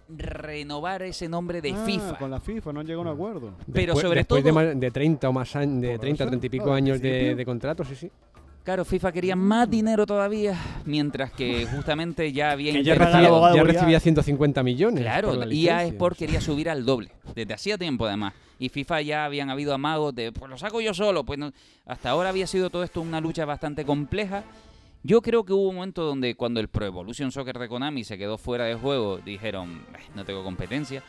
[0.08, 2.18] renovar ese nombre de Ah, FIFA.
[2.18, 3.54] Con la FIFA no han llegado a un acuerdo.
[3.72, 6.24] Pero Después- sobre después de, todo- más- de 30 o más años, de Por 30
[6.24, 8.12] eso, 30 y pico años de, de contrato, sí, sí.
[8.64, 12.96] Claro, FIFA quería más dinero todavía, mientras que justamente ya había Que ya
[13.64, 15.02] recibía 150 millones.
[15.04, 15.84] Claro, EA licencia.
[15.84, 18.34] Sport quería subir al doble, desde hacía tiempo además.
[18.58, 21.24] Y FIFA ya habían habido amagos de, pues lo saco yo solo.
[21.26, 21.52] Pues no-
[21.86, 24.44] hasta ahora había sido todo esto una lucha bastante compleja.
[25.08, 28.18] Yo creo que hubo un momento donde cuando el Pro Evolution Soccer de Konami se
[28.18, 31.04] quedó fuera de juego, dijeron, "Eh, no tengo competencia.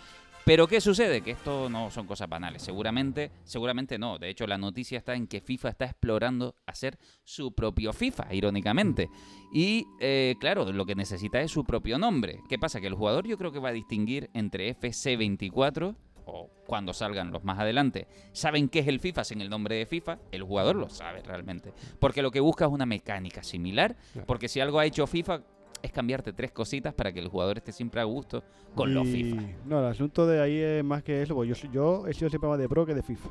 [0.45, 1.23] Pero ¿qué sucede?
[1.23, 2.61] Que esto no son cosas banales.
[2.61, 4.19] Seguramente, seguramente no.
[4.19, 9.09] De hecho, la noticia está en que FIFA está explorando hacer su propio FIFA, irónicamente.
[9.51, 12.43] Y eh, claro, lo que necesita es su propio nombre.
[12.51, 12.83] ¿Qué pasa?
[12.83, 15.97] Que el jugador yo creo que va a distinguir entre FC24
[16.27, 19.87] o cuando salgan los más adelante, saben qué es el FIFA sin el nombre de
[19.87, 21.73] FIFA, el jugador lo sabe realmente.
[22.01, 25.41] Porque lo que busca es una mecánica similar, porque si algo ha hecho FIFA
[25.83, 28.43] es cambiarte tres cositas para que el jugador esté siempre a gusto
[28.75, 29.43] con los FIFA.
[29.67, 32.49] No, el asunto de ahí es más que eso, porque yo, yo he sido siempre
[32.51, 33.29] más de pro que de FIFA.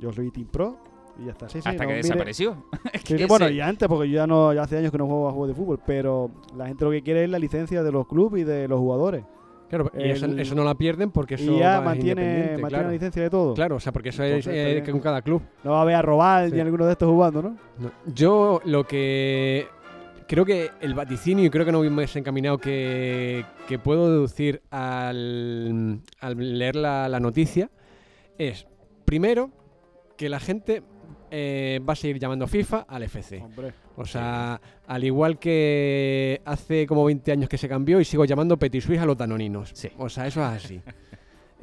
[0.00, 0.76] Yo soy Team Pro
[1.18, 1.48] y ya está.
[1.48, 2.64] Sí, sí, Hasta no, que mire- desapareció.
[2.92, 5.06] Es Sí, que bueno, y antes, porque yo ya no, ya hace años que no
[5.06, 7.92] juego a juegos de fútbol, pero la gente lo que quiere es la licencia de
[7.92, 9.24] los clubes y de los jugadores.
[9.74, 12.86] Claro, eso, el- eso no la pierden porque eso y ya va mantiene, claro.
[12.86, 13.54] la licencia de todo.
[13.54, 15.42] Claro, o sea, porque eso Entonces, es eh, que con cada club.
[15.62, 16.54] No va a ver a robar Sí.
[16.54, 17.56] ni a ninguno de estos jugando, ¿no?
[17.78, 17.90] No.
[18.14, 19.66] Yo lo que
[20.26, 26.00] creo que el vaticinio, y creo que no he encaminado, que, que puedo deducir al,
[26.20, 27.70] al leer la, la noticia,
[28.38, 28.66] es,
[29.04, 29.50] primero,
[30.16, 30.82] que la gente
[31.30, 33.42] eh, va a seguir llamando FIFA al FC.
[33.42, 33.72] Hombre.
[33.96, 38.56] O sea, al igual que hace como 20 años que se cambió y sigo llamando
[38.58, 39.70] Petit Suisse a los danoninos.
[39.74, 39.88] Sí.
[39.98, 40.80] O sea, eso es así.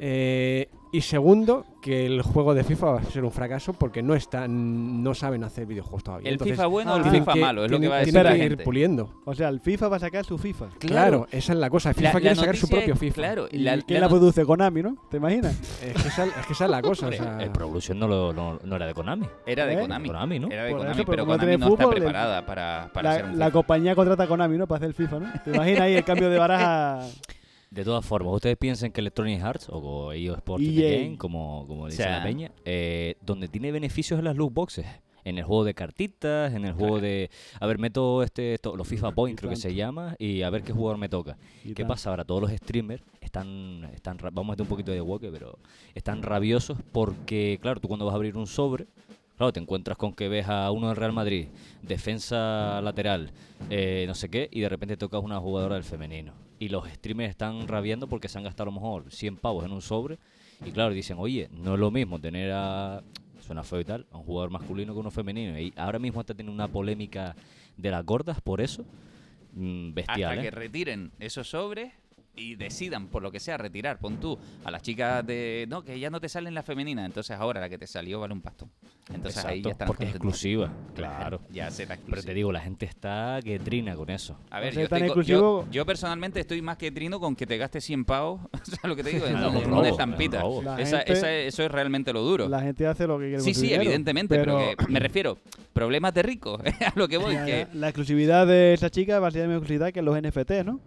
[0.04, 4.14] Eh, y segundo, que el juego de FIFA va a ser un fracaso porque no
[4.14, 6.28] están, no saben hacer videojuegos todavía.
[6.28, 8.12] el Entonces, FIFA bueno o el FIFA que- malo, es lo que va a decir
[8.12, 8.64] tienen que ir gente.
[8.64, 9.22] puliendo.
[9.24, 10.66] O sea, el FIFA va a sacar su FIFA.
[10.78, 11.94] Claro, esa es la cosa.
[11.94, 13.14] FIFA La- la quiere sacar su propio es- FIFA.
[13.14, 14.44] Claro, ¿Y la- quién la produce?
[14.44, 14.96] Konami, ¿no?
[15.10, 15.58] ¿Te imaginas?
[15.82, 17.08] Es, que esa, es que esa es la cosa.
[17.08, 19.26] o sea, El Pro Evolution no, lo- no, no era de Konami.
[19.46, 19.80] Era de ¿Eh?
[19.80, 20.06] Konami.
[20.08, 20.48] Konami, ¿no?
[20.50, 23.30] Era de Konami, eso, pero Konami no está fútbol, el- preparada para, para hacer un
[23.38, 23.50] la FIFA.
[23.52, 24.66] compañía contrata a Konami, ¿no?
[24.66, 25.32] Para hacer el FIFA, ¿no?
[25.42, 27.00] ¿Te imaginas ahí el cambio de baraja?
[27.72, 30.72] De todas formas, ustedes piensan que Electronic Arts o EA Sports EA.
[30.74, 32.18] The Game, como, como dice sea.
[32.18, 34.86] la peña, eh, donde tiene beneficios en las loot boxes.
[35.24, 37.30] En el juego de cartitas, en el juego de...
[37.60, 40.64] A ver, meto este, esto- los FIFA Points, creo que se llama, y a ver
[40.64, 41.38] qué jugador me toca.
[41.64, 42.24] Y ¿Qué pasa ahora?
[42.24, 45.60] Todos los streamers están, están ra- vamos a meter un poquito de woke, pero
[45.94, 48.86] están rabiosos porque, claro, tú cuando vas a abrir un sobre,
[49.36, 51.46] claro, te encuentras con que ves a uno del Real Madrid,
[51.82, 53.30] defensa lateral,
[53.70, 56.32] eh, no sé qué, y de repente tocas una jugadora del femenino.
[56.62, 59.72] Y los streamers están rabiando porque se han gastado a lo mejor 100 pavos en
[59.72, 60.18] un sobre,
[60.64, 63.02] y claro, dicen, oye, no es lo mismo tener a,
[63.40, 65.58] suena feo y tal, a un jugador masculino que uno femenino.
[65.58, 67.34] Y ahora mismo está teniendo una polémica
[67.76, 68.84] de las gordas por eso,
[69.54, 70.44] mm, bestial, Hasta ¿eh?
[70.44, 71.92] que retiren esos sobres,
[72.34, 75.66] y decidan, por lo que sea, retirar, pon tú a las chicas de.
[75.68, 78.32] No, que ya no te salen las femeninas, entonces ahora la que te salió vale
[78.32, 78.70] un pastón.
[79.12, 81.40] Entonces ahí ya están porque es exclusiva, claro.
[81.50, 82.26] Ya será Pero exclusiva.
[82.30, 84.38] te digo, la gente está que trina con eso.
[84.50, 87.36] A ver, O sea, yo, tan estoy yo, yo personalmente estoy más que trino con
[87.36, 89.26] que te gastes 100 pavos, ¿sabes lo que te digo?
[89.26, 90.38] Un una robo, estampita.
[90.38, 90.62] un robo.
[90.62, 92.48] La Esa- gente- esa- eso es realmente lo duro.
[92.48, 95.36] La gente hace lo que quiere Sí, sí, dinero, evidentemente, pero, que me refiero,
[95.74, 97.74] problemas de rico, a lo que voy, Ya, que ya.
[97.78, 100.80] La exclusividad de esa chica va a ser la misma exclusividad que los NFT, ¿no?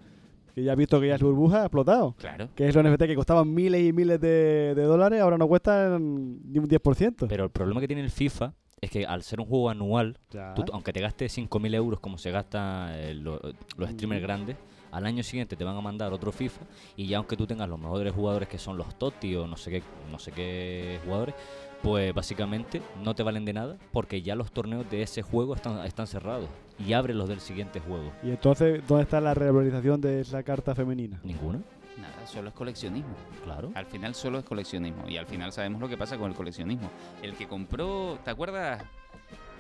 [0.56, 2.16] Que ya has visto que ya su burbuja ha explotado.
[2.18, 2.48] Claro.
[2.56, 6.58] Que esos NFT que costaban miles y miles de, de dólares ahora no cuestan ni
[6.60, 7.28] un 10%.
[7.28, 10.18] Pero el problema que tiene el FIFA es que al ser un juego anual,
[10.56, 13.40] tú- aunque te gastes 5.000 euros como se gasta eh, lo-
[13.78, 14.56] los streamers grandes,
[14.92, 16.62] al año siguiente te van a mandar otro FIFA
[16.96, 19.72] y ya aunque tú tengas los mejores jugadores que son los Totti o no sé
[19.72, 21.36] qué, no sé qué jugadores,
[21.82, 25.86] pues básicamente no te valen de nada porque ya los torneos de ese juego están,
[25.86, 28.12] están cerrados y abre los del siguiente juego.
[28.24, 31.20] Y entonces, ¿dónde está la revalorización de esa carta femenina?
[31.24, 31.62] ¿Ninguno?
[31.98, 33.16] nada, solo es coleccionismo.
[33.46, 33.72] Claro.
[33.74, 36.90] Al final solo es coleccionismo y al final sabemos lo que pasa con el coleccionismo.
[37.22, 38.84] El que compró, ¿te acuerdas?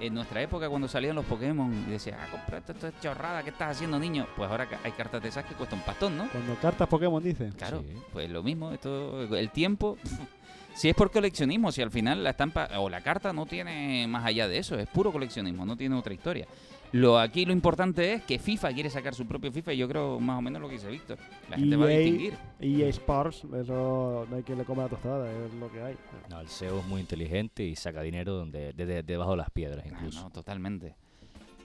[0.01, 3.71] En nuestra época cuando salían los Pokémon y decía, ah, compraste esta chorrada, ¿qué estás
[3.77, 4.27] haciendo niño?
[4.35, 6.27] Pues ahora hay cartas de esas que cuestan un pastón, ¿no?
[6.29, 7.49] Cuando cartas Pokémon dice.
[7.57, 7.95] Claro, Sí.
[8.11, 9.97] pues lo mismo, esto, el tiempo,
[10.75, 14.25] si es por coleccionismo, si al final la estampa o la carta no tiene más
[14.25, 16.45] allá de eso, es puro coleccionismo, no tiene otra historia.
[16.91, 20.19] Lo aquí lo importante es que FIFA quiere sacar su propio FIFA y yo creo
[20.19, 21.17] más o menos lo que dice Víctor.
[21.49, 22.33] La gente va a EA distinguir.
[22.61, 25.95] EA Sports, eso no hay quien le coma la tostada, es lo que hay.
[26.29, 29.49] No, el SEO es muy inteligente y saca dinero donde, de- de- debajo de las
[29.49, 30.21] piedras Ah, incluso.
[30.23, 30.95] no, totalmente.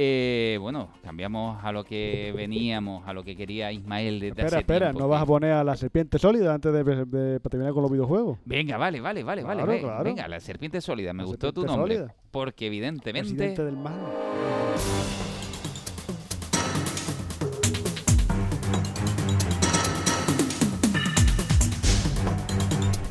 [0.02, 4.58] Eh, bueno, cambiamos a lo que veníamos, a lo que quería Ismael desde Espera, hace
[4.60, 7.74] espera, tiempo, ¿no vas a poner a la serpiente sólida antes de, de- para terminar
[7.74, 8.38] con los videojuegos?
[8.46, 9.56] Venga, vale, vale, vale, vale.
[9.62, 10.04] Claro, ve- claro.
[10.04, 11.96] Venga, la serpiente sólida, me La gustó tu nombre.
[11.96, 12.14] sólida.
[12.30, 13.34] Porque evidentemente...
[13.34, 13.92] Presidente del mal.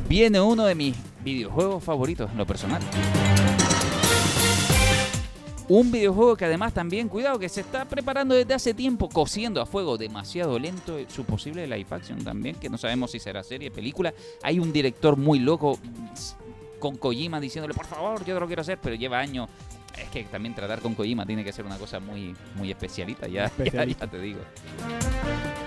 [0.08, 2.82] viene uno de mis videojuegos favoritos en lo personal.
[5.72, 9.66] Un videojuego que además también, cuidado, que se está preparando desde hace tiempo, cociendo a
[9.66, 14.12] fuego demasiado lento su posible live action también, que no sabemos si será serie, película.
[14.42, 18.62] Hay un director muy loco mm, con Kojima diciéndole, por favor, yo te lo quiero
[18.62, 19.48] hacer, pero lleva años.
[19.96, 23.32] Es que también tratar con Kojima tiene que ser una cosa muy, muy especialita, ya,
[23.42, 24.06] ya- Especialita.
[24.06, 24.40] ya te digo.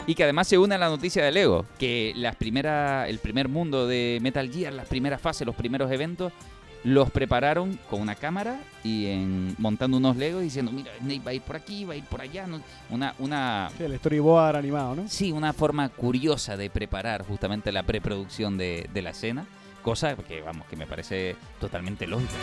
[0.06, 3.48] Y que además se une a la noticia de Lego, que las primeras, el primer
[3.48, 6.34] mundo de Metal Gear, las primeras fases, los primeros eventos,
[6.84, 11.34] los prepararon con una cámara y en, montando unos Legos diciendo, mira, Snake va a
[11.34, 12.46] ir por aquí, va a ir por allá.
[12.48, 12.62] ¿no?
[12.90, 15.08] Una, una, Sí, el storyboard animado, ¿no?
[15.08, 19.46] sí, una forma curiosa de preparar justamente la preproducción de, de la escena,
[19.82, 22.34] cosa que, vamos, que me parece totalmente lógica.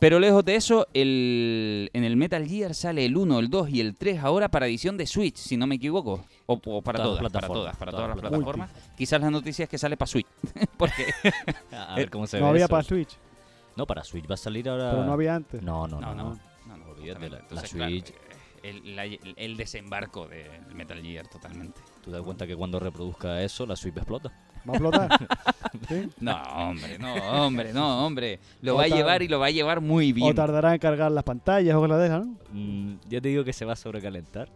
[0.00, 3.80] Pero lejos de eso, el, en el Metal Gear sale el 1, el 2 y
[3.80, 6.24] el 3 ahora para edición de Switch, si no me equivoco.
[6.46, 8.70] O, o para Todas para plataformas, todas, para todas todas las plataformas.
[8.96, 10.26] Quizás la noticia es que sale para Switch.
[10.76, 11.06] Porque
[11.72, 12.70] A ver cómo se No ve había eso.
[12.70, 13.16] para Switch,
[13.76, 14.90] No, para Switch va a salir ahora.
[14.90, 15.62] pero no había antes.
[15.62, 16.22] No, no, No, no.
[16.34, 16.40] no.
[16.66, 18.12] No, no, Olvídate, la- claro, Switch-
[18.62, 21.80] el, la- el desembarco de Metal Gear, totalmente.
[22.02, 24.32] Tú te das cuenta que cuando reproduzca eso, la Switch explota.
[24.68, 25.08] ¿Va a flotar?
[25.88, 26.08] ¿Sí?
[26.20, 28.38] No, hombre, no, hombre, no, hombre.
[28.62, 30.30] Lo O va a llevar y lo va a llevar muy bien.
[30.30, 32.36] O tardará en cargar las pantallas o cosas de esas, ¿no?
[32.52, 34.48] Mm, ya te digo que se va a sobrecalentar.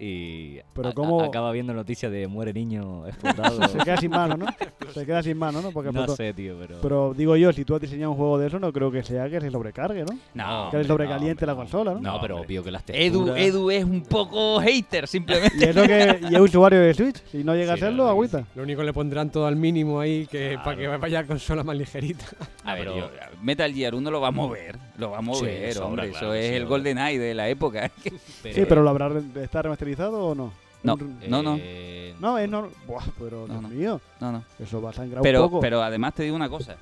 [0.00, 3.66] Y Pero a- acaba viendo noticias de muere niño explotado.
[3.68, 4.46] Se queda sin mano, ¿no?
[4.94, 5.70] Se queda sin mano, ¿no?
[5.72, 6.16] Porque no explotó.
[6.16, 6.76] sé, tío, pero.
[6.80, 9.28] Pero digo yo, si tú has diseñado un juego de eso, no creo que sea
[9.28, 10.12] que se sobrecargue, ¿no?
[10.34, 12.00] No, que hombre, se sobrecaliente no, la consola, ¿no?
[12.00, 12.46] no, pero hombre.
[12.46, 13.38] obvio que las Edu, texturas...
[13.40, 15.56] Edu es un poco hater, simplemente.
[15.58, 17.16] Y eso que y es usuario de Switch.
[17.30, 18.44] Si no llega Sí, a serlo, agüita.
[18.54, 22.24] Lo único le pondrán todo al mínimo ahí que para que vaya consola más ligerita.
[22.64, 23.10] A ver, pero- yo-
[23.42, 24.76] Metal Gear 1 lo va a mover.
[24.96, 26.10] Lo va a mover, hombre.
[26.10, 26.66] claro Eso es sí, el.
[26.66, 27.90] Golden Eye de la época.
[28.42, 30.52] Sí, pero ¿lo habrá re- está remasterizado o no?
[30.82, 30.96] No,
[31.28, 31.56] no, no.
[31.60, 32.68] Eh, No, es no.
[32.86, 33.68] Buah, pero No, Dios no.
[33.68, 34.44] mío, No, no.
[34.58, 35.60] eso va a sangrar un Pero, poco.
[35.60, 36.76] pero además te digo una cosa.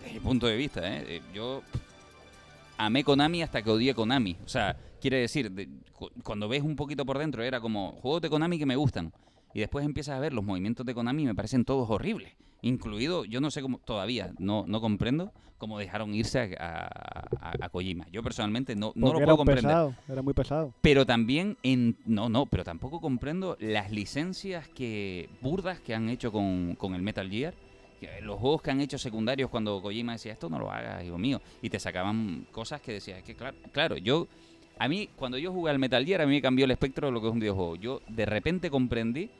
[0.00, 1.04] Desde mi punto de vista, ¿eh?
[1.16, 1.62] Eh, Yo
[2.78, 4.36] amé Konami hasta que odié Konami.
[4.44, 8.22] O sea, quiere decir, de- cu- cuando ves un poquito por dentro, era como juegos
[8.22, 9.12] de Konami que me gustan.
[9.54, 12.32] Y después empiezas a ver los movimientos de Konami y me parecen todos horribles.
[12.62, 16.88] Incluido, yo no sé cómo, todavía no, no comprendo cómo dejaron irse a,
[17.40, 18.06] a- Kojima.
[18.10, 19.64] Yo personalmente no, no Porque lo puedo comprender.
[19.64, 20.72] pesado, era muy pesado.
[20.80, 21.96] Pero también en.
[22.04, 25.28] No, no, pero tampoco comprendo las licencias que.
[25.40, 27.54] burdas que han hecho con, con el Metal Gear.
[28.22, 31.40] Los juegos que han hecho secundarios cuando Kojima decía esto no lo hagas, hijo mío.
[31.62, 34.26] Y te sacaban cosas que decías, es que claro, claro, yo.
[34.78, 37.12] A mí, cuando yo jugué al Metal Gear, a mí me cambió el espectro de
[37.12, 37.76] lo que es un videojuego.
[37.76, 39.30] Yo de repente comprendí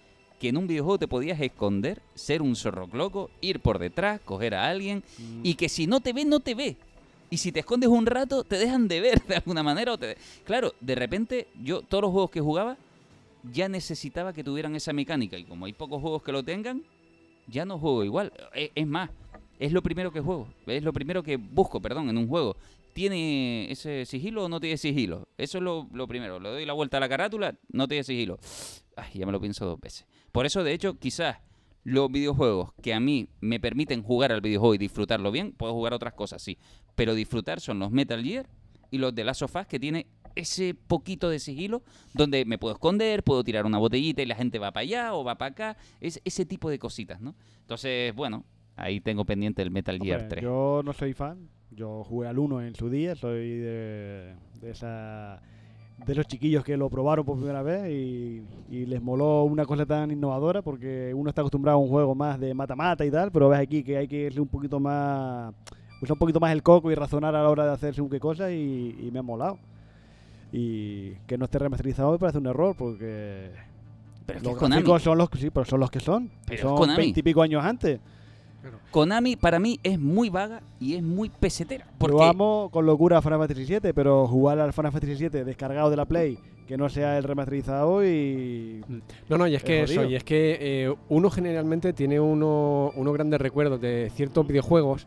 [0.42, 4.56] que en un videojuego te podías esconder, ser un zorro loco, ir por detrás, coger
[4.56, 5.40] a alguien, Mm.
[5.44, 6.76] y que si no te ve, no te ve.
[7.30, 9.92] Y si te escondes un rato, te dejan de ver de alguna manera.
[9.92, 10.16] O te...
[10.44, 12.76] Claro, de repente, yo todos los juegos que jugaba,
[13.52, 15.38] ya necesitaba que tuvieran esa mecánica.
[15.38, 16.82] Y como hay pocos juegos que lo tengan,
[17.46, 18.32] ya no juego igual.
[18.52, 19.10] E- Es, más,
[19.60, 20.48] es lo primero que juego.
[20.66, 22.56] Es lo primero que busco, perdón, en un juego.
[22.94, 25.28] ¿Tiene ese sigilo o no tiene sigilo?
[25.38, 26.38] Eso es lo, lo primero.
[26.40, 28.38] Le doy la vuelta a la carátula, no tiene sigilo.
[28.96, 30.04] Ay, ya me lo pienso dos veces.
[30.32, 31.36] Por eso, de hecho, quizás
[31.84, 35.92] los videojuegos que a mí me permiten jugar al videojuego y disfrutarlo bien, puedo jugar
[35.92, 36.58] otras cosas, sí.
[36.94, 38.48] Pero disfrutar son los Metal Gear
[38.90, 41.82] y los de Last of Us que tiene ese poquito de sigilo
[42.14, 45.24] donde me puedo esconder, puedo tirar una botellita y la gente va para allá o
[45.24, 45.76] va para acá.
[46.00, 47.34] Es ese tipo de cositas, ¿no?
[47.60, 48.44] Entonces, bueno,
[48.76, 50.42] ahí tengo pendiente el Metal Gear Hombre, 3.
[50.42, 51.48] Yo no soy fan.
[51.70, 53.14] Yo jugué al 1 en su día.
[53.14, 55.42] Soy de, de esa
[56.06, 59.86] de esos chiquillos que lo probaron por primera vez y, y les moló una cosa
[59.86, 63.48] tan innovadora porque uno está acostumbrado a un juego más de mata-mata y tal, pero
[63.48, 65.54] ves aquí que hay que irse un poquito más
[66.02, 68.18] usar un poquito más el coco y razonar a la hora de hacer según qué
[68.18, 69.58] cosas y, y me ha molado.
[70.52, 73.50] Y que no esté remasterizado me parece un error porque
[74.26, 76.30] Pero es que los es gráficos son los que sí, pero son los que son.
[76.46, 78.00] Pero son veintipico años antes.
[78.90, 81.86] Konami para mí es muy vaga y es muy pesetera.
[81.98, 85.90] Porque Yo amo con locura Final Fantasy VII, pero jugar al Final Fantasy VII descargado
[85.90, 88.84] de la Play, que no sea el remasterizado y...
[89.28, 92.92] No, no, y es Es que eso, y es que eh, uno generalmente tiene uno,
[92.94, 95.06] unos grandes recuerdos de ciertos videojuegos,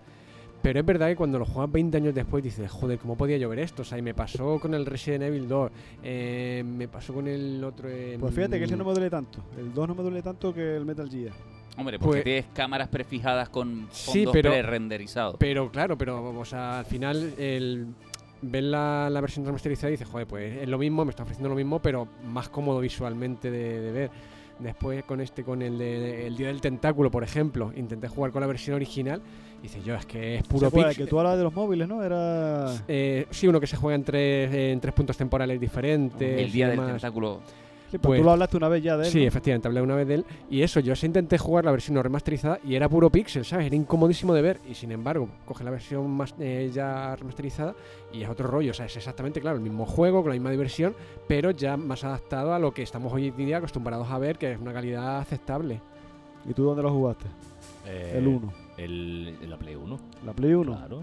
[0.61, 3.59] pero es verdad que cuando lo juegas 20 años después dices, joder, ¿cómo podía llover
[3.59, 3.83] esto?
[3.83, 5.71] O sea, y me pasó con el Resident Evil 2,
[6.03, 7.87] eh, me pasó con el otro...
[7.87, 9.39] eh, Pues fíjate que ese no mm, me duele tanto.
[9.59, 11.33] El 2 no me duele tanto que el Metal Gear.
[11.77, 15.35] Hombre, porque Pues- tienes cámaras prefijadas con Sí, fondos pero- pre-renderizados.
[15.39, 17.87] Pero claro, pero o sea, al final el
[18.41, 21.49] ves la, la versión remasterizada y dices, joder, pues es lo mismo, me está ofreciendo
[21.49, 24.11] lo mismo, pero más cómodo visualmente de, de ver.
[24.59, 28.39] Después con este, con el de el Día del Tentáculo, por ejemplo, intenté jugar con
[28.39, 29.21] la versión original
[29.59, 30.95] y dices, yo, es que es puro el pixel.
[30.95, 32.01] que tú hablabas de los móviles, ¿no?
[32.01, 32.71] Era...
[32.87, 36.39] Eh, sí, uno que se juega en tres, en tres puntos temporales diferentes.
[36.41, 37.41] el día del tentáculo.
[37.91, 39.27] Sí, pero pues- tú lo hablaste una vez ya de él, Sí, ¿no?
[39.27, 40.25] efectivamente, hablé una vez de él.
[40.49, 43.67] Y eso, yo sí intenté jugar la versión no remasterizada y era puro pixel, ¿sabes?
[43.67, 44.59] Era incomodísimo de ver.
[44.69, 47.75] Y sin embargo, coge la versión más, eh, ya remasterizada
[48.11, 48.71] y es otro rollo.
[48.71, 50.95] O sea, es exactamente, claro, el mismo juego, con la misma diversión,
[51.27, 54.51] pero ya más adaptado a lo que estamos hoy en día acostumbrados a ver, que
[54.53, 55.79] es una calidad aceptable.
[56.49, 57.25] ¿Y tú dónde lo jugaste?
[57.85, 58.53] Eh, el 1.
[58.77, 59.99] El, la Play 1.
[60.25, 60.75] ¿La Play 1?
[60.75, 61.01] Claro,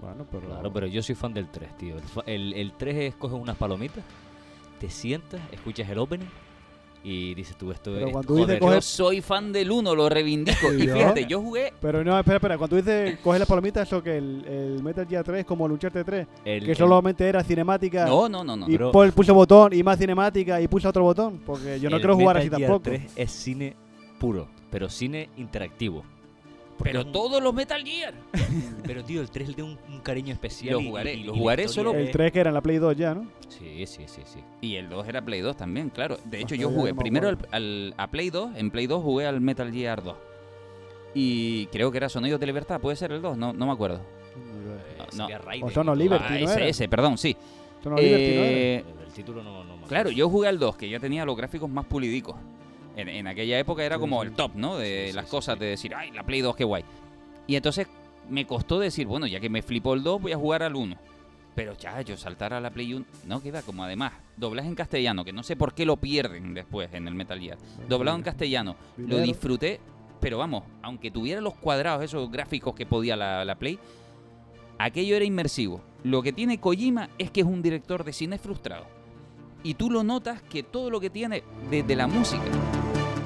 [0.00, 0.46] Bueno, pero...
[0.48, 1.96] claro, pero yo soy fan del 3, tío.
[1.96, 4.02] El, el, el 3 es coges unas palomitas,
[4.82, 6.26] te sientas, escuchas el opening
[7.04, 8.12] y dices tú esto es.
[8.12, 10.70] joder, coger- Yo soy fan del 1, lo reivindico.
[10.70, 11.72] Sí, y fíjate, yo jugué.
[11.80, 12.58] Pero no, espera, espera.
[12.58, 15.66] Cuando tú dices coge las palomitas, eso que el, el Metal Gear 3 es como
[15.66, 18.66] el Uncharted 3, el- que el- solamente era cinemática No, no, no, no.
[18.68, 22.02] y pero- pulsa botón y más cinemática y pulsa otro botón, porque yo no el
[22.02, 22.90] quiero jugar Metal así Gear tampoco.
[22.90, 23.76] 3 es cine
[24.18, 26.04] puro, pero cine interactivo.
[26.78, 28.14] Porque Pero un- todos los Metal Gear.
[28.84, 30.72] Pero tío, el 3 le da un, un cariño especial.
[30.74, 32.54] Lo y- jugaré, y- lo y la jugaré solo- El es- 3 que era en
[32.54, 33.26] la Play 2 ya, ¿no?
[33.48, 34.40] Sí, sí, sí, sí.
[34.60, 36.16] Y el 2 era Play 2 también, claro.
[36.24, 38.56] De hecho, yo jugué no me primero al, al- a Play 2.
[38.56, 40.16] En Play 2 jugué al Metal Gear 2.
[41.14, 42.80] Y creo que era Sonidos de Libertad.
[42.80, 43.36] ¿Puede ser el 2?
[43.36, 43.96] No, no me acuerdo.
[43.98, 45.28] Eh, No.
[45.28, 45.94] Raiden O Son y of todo.
[45.96, 47.36] Liberty, Ah, ¿no ese, ese, perdón, sí.
[47.82, 48.50] Son of Liberty, ¿no era?
[48.50, 51.24] Eh, El, el título no, no me Claro, yo jugué al 2, que ya tenía
[51.26, 52.34] los gráficos más pulidicos.
[52.96, 54.76] En, en aquella época era como el top, ¿no?
[54.76, 56.84] De Sí, las sí, cosas, de decir, ay, la Play 2, qué guay.
[57.46, 57.86] Y entonces
[58.28, 60.96] me costó decir, bueno, ya que me flipó el 2, voy a jugar al 1.
[61.54, 65.24] Pero ya, yo saltar a la Play 1, no queda como además, doblaje en castellano,
[65.24, 67.58] que no sé por qué lo pierden después en el Metal Gear.
[67.88, 69.80] Doblado en castellano, lo disfruté,
[70.20, 73.78] pero vamos, aunque tuviera los cuadrados, esos gráficos que podía la, la Play,
[74.78, 75.80] aquello era inmersivo.
[76.04, 78.86] Lo que tiene Kojima es que es un director de cine frustrado.
[79.62, 82.42] Y tú lo notas que todo lo que tiene desde la música,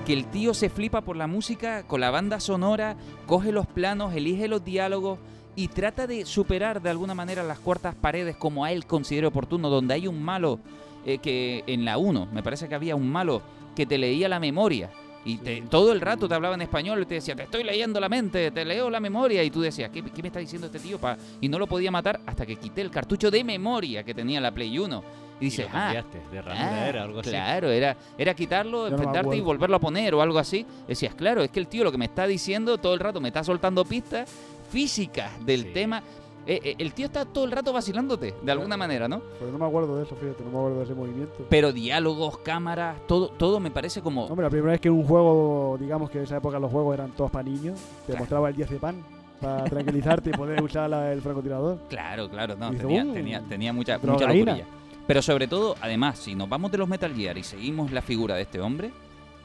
[0.06, 4.14] que el tío se flipa por la música, con la banda sonora, coge los planos,
[4.14, 5.18] elige los diálogos
[5.56, 9.68] y trata de superar de alguna manera las cuartas paredes como a él considere oportuno,
[9.68, 10.60] donde hay un malo
[11.04, 13.42] eh, que en la 1, me parece que había un malo
[13.74, 14.90] que te leía la memoria.
[15.26, 17.98] Y te- todo el rato te hablaba en español y te decía, te estoy leyendo
[18.00, 19.42] la mente, te leo la memoria.
[19.42, 20.98] Y tú decías, ¿qué, qué me está diciendo este tío?
[20.98, 24.40] pa-?" Y no lo podía matar hasta que quité el cartucho de memoria que tenía
[24.40, 25.02] la Play 1.
[25.38, 27.28] Y Y dices, lo ah, de Ah, era algo así.
[27.30, 30.64] Claro, era, era quitarlo, Yo no enfrentarte y volverlo a poner o algo así.
[30.88, 33.28] Decías, claro, es que el tío lo que me está diciendo todo el rato, me
[33.28, 34.30] está soltando pistas
[34.70, 35.70] físicas del Sí.
[35.74, 36.02] tema.
[36.48, 39.20] Eh, eh, el tío está todo el rato vacilándote, de alguna manera, ¿no?
[39.40, 41.44] Pero no me acuerdo de eso, fíjate, no me acuerdo de ese movimiento.
[41.50, 44.26] Pero diálogos, cámaras, todo, todo me parece como...
[44.26, 47.10] Hombre, la primera vez que un juego, digamos que en esa época los juegos eran
[47.12, 48.20] todos para niños, te Claro.
[48.20, 49.02] mostraba el 10 de pan
[49.40, 51.78] para tranquilizarte y poder usar la- el francotirador.
[51.88, 54.52] Claro, claro, no, Dice, tenía, "Uh, tenía, tenía mucha, mucha drogaína".
[54.52, 54.66] locurilla.
[55.08, 58.36] Pero sobre todo, además, si nos vamos de los Metal Gear y seguimos la figura
[58.36, 58.92] de este hombre,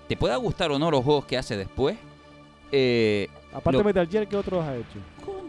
[0.07, 1.97] te pueda gustar o no los juegos que hace después,
[2.71, 4.99] eh, Aparte Lo- de Metal Gear, ¿qué otros has hecho?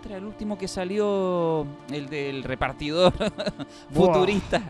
[0.03, 3.13] Contra el último que salió, el del repartidor
[3.95, 4.61] futurista.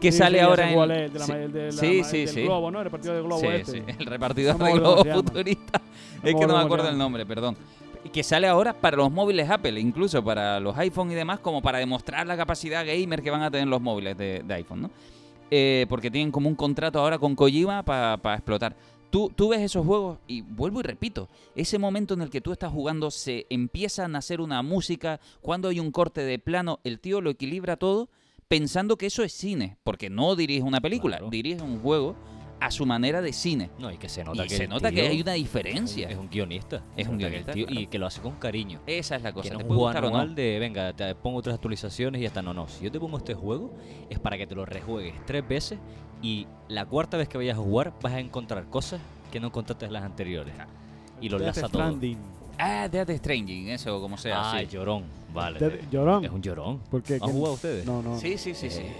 [0.00, 0.74] que Sí, sale sí, ahora en...
[0.74, 2.80] cuál es, de la sí, de la sí, sí, del globo, ¿no?
[2.80, 3.72] El partido del globo Sí, este.
[3.72, 5.14] sí, el repartidor No de llama.
[5.16, 5.82] futurista.
[6.22, 7.58] No es que no me acuerdo el nombre, perdón.
[8.10, 11.76] Que sale ahora para los móviles Apple, incluso para los iPhone y demás, como para
[11.76, 14.90] demostrar la capacidad gamer que van a tener los móviles de, de iPhone, ¿no?
[15.50, 18.74] Eh, porque tienen como un contrato ahora con Kojima para explotar.
[19.14, 22.50] Tú, tú ves esos juegos y vuelvo y repito, ese momento en el que tú
[22.50, 26.98] estás jugando se empieza a nacer una música, cuando hay un corte de plano, el
[26.98, 28.08] tío lo equilibra todo
[28.48, 31.30] pensando que eso es cine, porque no dirige una película, Claro.
[31.30, 32.16] dirige un juego
[32.60, 33.70] a su manera de cine.
[33.78, 36.08] No, y que se nota Y que se nota que hay una diferencia.
[36.08, 36.82] Es un guionista.
[36.96, 37.80] Es un que guionista, tío- claro.
[37.82, 38.80] Y que lo hace con cariño.
[38.86, 39.48] Esa es la cosa.
[39.48, 40.26] Que no ¿Te puede gustar o no?
[40.34, 42.42] de, venga, te pongo tres actualizaciones y ya está.
[42.42, 42.66] No, no.
[42.66, 43.72] Si yo te pongo este juego,
[44.10, 45.78] es para que te lo rejuegues tres veces
[46.24, 49.00] y la cuarta vez que vayas a jugar vas a encontrar cosas
[49.30, 50.54] que no encontraste en las anteriores.
[51.20, 51.82] Y lo Death enlaza todo.
[51.82, 52.18] Stranding.
[52.58, 54.52] Ah, Death Stranding, eso, como sea.
[54.52, 54.66] Ah, sí.
[54.66, 55.04] llorón.
[55.34, 55.58] Vale.
[55.60, 56.24] Death- ¿Llorón?
[56.24, 56.78] Es un llorón.
[56.90, 57.14] ¿Por qué?
[57.14, 57.84] ¿Han jugado ustedes?
[57.84, 58.18] No, no.
[58.18, 58.80] sí, sí, sí, sí.
[58.80, 58.92] Eh,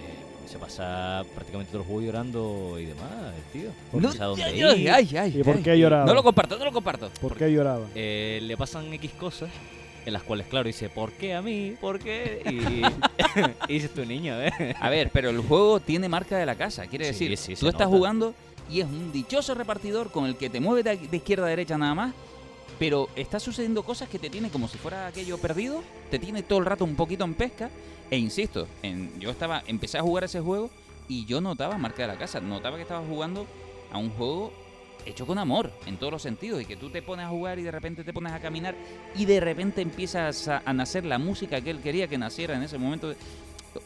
[0.47, 3.71] se pasa prácticamente todo el juego llorando y demás, el tío.
[3.93, 5.63] No, dónde ay, ay, ay, ay, ¿Y por ay.
[5.63, 6.05] qué lloraba?
[6.05, 7.09] No lo comparto, no lo comparto.
[7.21, 7.87] ¿Por qué lloraba?
[7.95, 9.49] Eh, le pasan X cosas
[10.07, 11.75] en las cuales, claro, dice, ¿por qué a mí?
[11.81, 12.43] ¿Por qué?
[12.47, 14.75] Y, y dices tu niño, ¿eh?
[14.81, 16.87] A ver, pero el juego tiene marca de la casa.
[16.87, 17.97] Quiere Sí, decir, sí, tú estás nota.
[17.97, 18.35] jugando
[18.71, 21.77] y es un dichoso repartidor con el que te mueve de, de izquierda a derecha
[21.79, 22.15] nada más.
[22.79, 25.83] Pero está sucediendo cosas que te tiene como si fuera aquello perdido.
[26.11, 27.71] Te tiene todo el rato un poquito en pesca.
[28.11, 30.71] E insisto, en, yo estaba, empecé a jugar ese juego
[31.09, 32.41] y yo notaba marca de la casa.
[32.41, 33.47] Notaba que estaba jugando
[33.93, 34.53] a un juego
[35.07, 37.63] hecho con amor en todos los sentidos y que tú te pones a jugar y
[37.63, 38.75] de repente te pones a caminar
[39.17, 42.63] y de repente empiezas a, a nacer la música que él quería que naciera en
[42.63, 43.15] ese momento.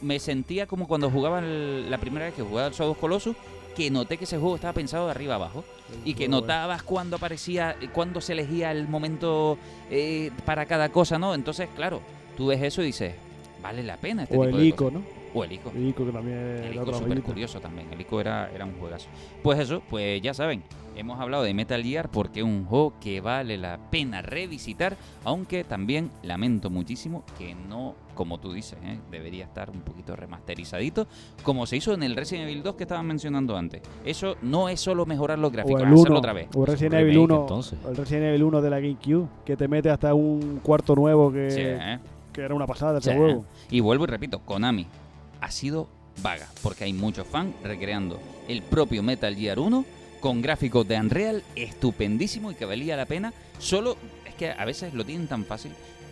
[0.01, 3.35] Me sentía como cuando jugaba el- la primera vez que jugaba al Shadow Colossus,
[3.75, 5.63] que noté que ese juego estaba pensado de arriba abajo
[6.05, 9.57] y que notabas cuando aparecía, cuando se elegía el momento
[9.89, 11.33] eh, para cada cosa, ¿no?
[11.33, 12.01] Entonces, claro,
[12.35, 13.13] tú ves eso y dices,
[13.61, 15.01] vale la pena este O tipo el de ICO, cosas.
[15.33, 15.71] O el ICO.
[15.75, 17.87] El ICO que también El ICO súper curioso también.
[17.91, 19.07] El ICO era, era un juegazo.
[19.43, 20.63] Pues eso, pues ya saben.
[20.95, 25.63] Hemos hablado de Metal Gear porque es un juego que vale la pena revisitar, aunque
[25.63, 28.97] también lamento muchísimo que no, como tú dices, ¿eh?
[29.09, 31.07] debería estar un poquito remasterizadito,
[31.43, 33.81] como se hizo en el Resident Evil 2 que estaban mencionando antes.
[34.03, 36.47] Eso no es solo mejorar los O gráficos, el es 1, hacerlo otra vez.
[36.53, 37.79] o Resident Evil 1, entonces.
[37.85, 41.31] o el Resident Evil 1 de la GameCube, que te mete hasta un cuarto nuevo
[41.31, 41.99] que, Sí, ¿eh?
[42.33, 43.17] que era una pasada ese Sí.
[43.17, 43.45] juego.
[43.69, 44.85] Y vuelvo y repito, Konami
[45.41, 45.87] ha sido
[46.21, 49.85] vaga, porque hay muchos fans recreando el propio Metal Gear 1
[50.19, 53.33] con gráficos de Unreal estupendísimo y que valía la pena.
[53.57, 55.71] Solo es que a veces lo tienen tan fácil.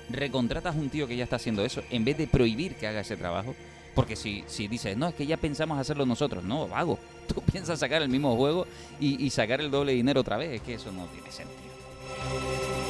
[0.10, 3.02] Recontratas a un tío que ya está haciendo eso en vez de prohibir que haga
[3.02, 3.56] ese trabajo.
[3.94, 7.00] Porque si, si dices, no, es que ya pensamos hacerlo nosotros, no, vago.
[7.28, 8.68] Tú piensas sacar el mismo juego
[9.00, 10.54] y, y sacar el doble dinero otra vez.
[10.54, 12.87] Es que eso no tiene sentido.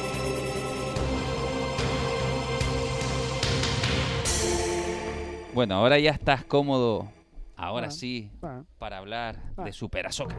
[5.54, 7.10] Bueno, ahora ya estás cómodo.
[7.56, 8.62] Ahora Ah, sí, ah.
[8.78, 9.64] para hablar Ah.
[9.64, 10.36] de Super Ahsoka.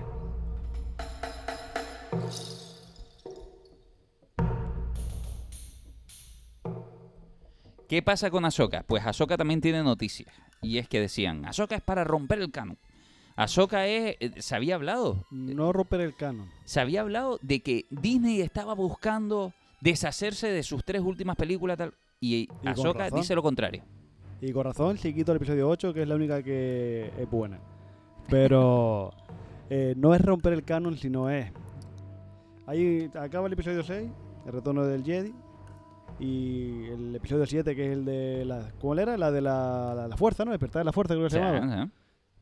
[7.87, 8.83] ¿Qué pasa con Ahsoka?
[8.83, 10.31] Pues Ahsoka también tiene noticias.
[10.61, 12.77] Y es que decían, Ahsoka es para romper el canon.
[13.35, 14.17] Ahsoka es...
[14.19, 15.25] eh, Se había hablado.
[15.31, 16.49] No romper el canon.
[16.65, 21.93] Se había hablado de que Disney estaba buscando deshacerse de sus tres últimas películas tal,
[22.19, 23.21] y Ahsoka razón.
[23.21, 23.83] dice lo contrario.
[24.41, 27.59] Y con razón, si quito el episodio 8, que es la única que es buena.
[28.29, 29.11] Pero
[29.69, 31.51] eh, no es romper el canon, sino es.
[32.65, 34.09] Ahí acaba el episodio 6,
[34.45, 35.33] el retorno del Jedi.
[36.19, 38.71] Y el episodio 7, que es el de la.
[38.79, 39.17] ¿Cómo era?
[39.17, 40.51] La de la, la, la fuerza, ¿no?
[40.51, 41.89] Despertar de la fuerza, creo que se llamaba.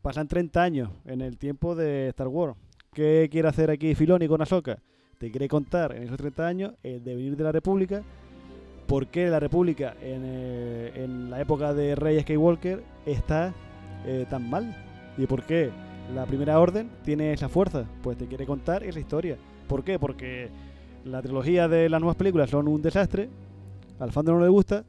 [0.02, 2.56] Pasan 30 años en el tiempo de Star Wars.
[2.94, 4.80] ¿Qué quiere hacer aquí Filoni con Ahsoka?
[5.20, 8.04] Te quiere contar en esos 30 años el devenir de la República,
[8.88, 13.54] por qué la República en, eh, en la época de Rey Skywalker está
[14.06, 14.76] eh, tan mal
[15.18, 15.70] y por qué
[16.16, 17.86] la Primera Orden tiene esa fuerza.
[18.02, 19.38] Pues te quiere contar esa historia.
[19.68, 20.00] ¿Por qué?
[20.00, 20.50] Porque
[21.06, 23.30] la trilogía de las nuevas películas son un desastre,
[24.00, 24.84] al fandom no le gusta.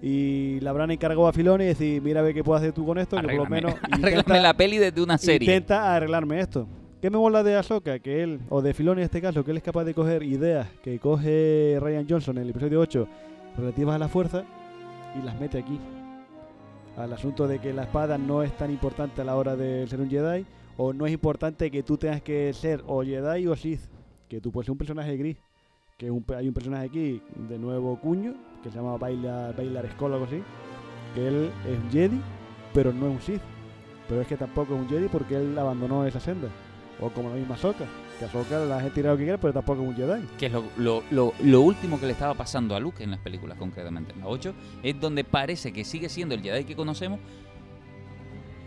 [0.00, 2.86] Y la habrán encargado a Filoni y decir, mira a ver qué puedes hacer tú
[2.86, 5.44] con esto, que por lo menos intenta- la peli desde una serie.
[5.48, 6.68] Intenta arreglarme esto.
[7.00, 7.98] ¿Qué me mola de Ahsoka?
[7.98, 10.68] Que él, o de Filoni en este caso, que él es capaz de coger ideas
[10.82, 13.08] que coge Ryan Johnson en el episodio 8
[13.58, 14.44] relativas a la fuerza
[15.18, 15.78] y las mete aquí.
[16.96, 20.00] Al asunto de que la espada no es tan importante a la hora de ser
[20.00, 20.46] un Jedi,
[20.76, 23.80] o no es importante que tú tengas que ser o Jedi o Sith,
[24.28, 25.36] que tú puedes ser un personaje gris.
[25.96, 30.12] Que un hay un personaje aquí de nuevo cuño, que se llama Bailar, Bailar Skull
[30.12, 30.40] o algo así,
[31.14, 32.20] que él es un Jedi,
[32.72, 33.42] pero no es un Sith.
[34.08, 36.48] Pero es que tampoco es un Jedi porque él abandonó esa senda.
[37.00, 37.84] O como la misma Ahsoka.
[38.18, 40.26] Que Ahsoka la gente dirá lo que quiera, pero tampoco es un Jedi.
[40.38, 43.20] que es lo, lo- lo- lo último que le estaba pasando a Luke en las
[43.20, 47.20] películas, concretamente en la 8, es donde parece que sigue siendo el Jedi que conocemos,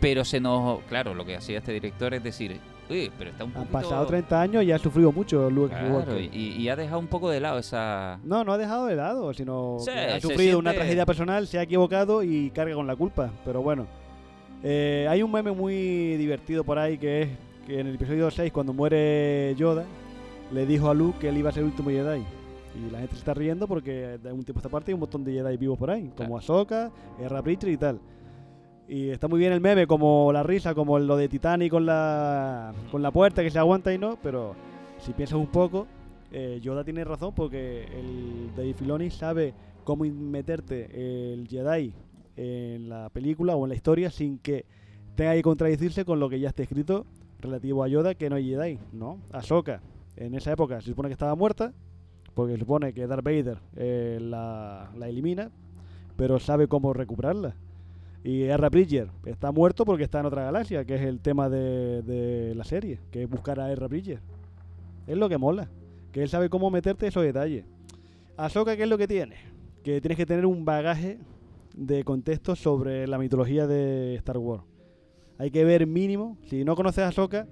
[0.00, 0.80] Pero se nos.
[0.88, 2.58] Claro, lo que hacía este director es decir,
[2.90, 3.72] uy, pero está un Han poquito.
[3.72, 6.26] pasado 30 años y ha sufrido mucho Luke Claro, y,
[6.58, 8.18] y ha dejado un poco de lado esa.
[8.24, 11.62] No, no ha dejado de lado, sino Sí, ha sufrido una tragedia personal, se ha
[11.62, 13.30] equivocado y carga con la culpa.
[13.44, 13.86] Pero bueno,
[14.64, 17.28] Eh, hay un meme muy divertido por ahí que es
[17.66, 19.84] que en el episodio 6, cuando muere Yoda,
[20.52, 22.22] le dijo a Luke que él iba a ser el último Jedi.
[22.74, 25.00] Y la gente se está riendo porque de un tiempo a esta parte hay un
[25.00, 26.90] montón de Jedi vivos por ahí, como Ahsoka,
[27.20, 28.00] Ezra Bridger y tal.
[28.88, 32.72] Y está muy bien el meme, como la risa, como lo de Titanic con la,
[32.90, 34.54] con la puerta que se aguanta y no, pero
[34.98, 35.86] si piensas un poco,
[36.30, 39.54] eh, Yoda tiene razón porque el Dave Filoni sabe
[39.84, 41.92] cómo meterte el Jedi
[42.36, 44.64] en la película o en la historia sin que
[45.14, 47.06] tenga que contradecirse con lo que ya está escrito
[47.42, 49.18] relativo a Yoda, que no hay Jedi, ¿no?
[49.30, 49.82] Ahsoka,
[50.16, 51.72] en esa época se supone que estaba muerta,
[52.34, 55.50] porque se supone que Darth Vader eh, la, la elimina,
[56.16, 57.54] pero sabe cómo recuperarla.
[58.24, 58.68] Y R.
[58.68, 62.64] Bridger está muerto porque está en otra galaxia, que es el tema de, de la
[62.64, 63.88] serie, que es buscar a R.
[63.88, 64.20] Bridger.
[65.06, 65.68] Es lo que mola,
[66.12, 67.64] que él sabe cómo meterte esos detalles.
[68.36, 69.36] Ahsoka, ¿qué es lo que tiene?
[69.82, 71.18] Que tienes que tener un bagaje
[71.74, 74.62] de contexto sobre la mitología de Star Wars.
[75.38, 77.46] Hay que ver mínimo, si no conoces a Ahsoka,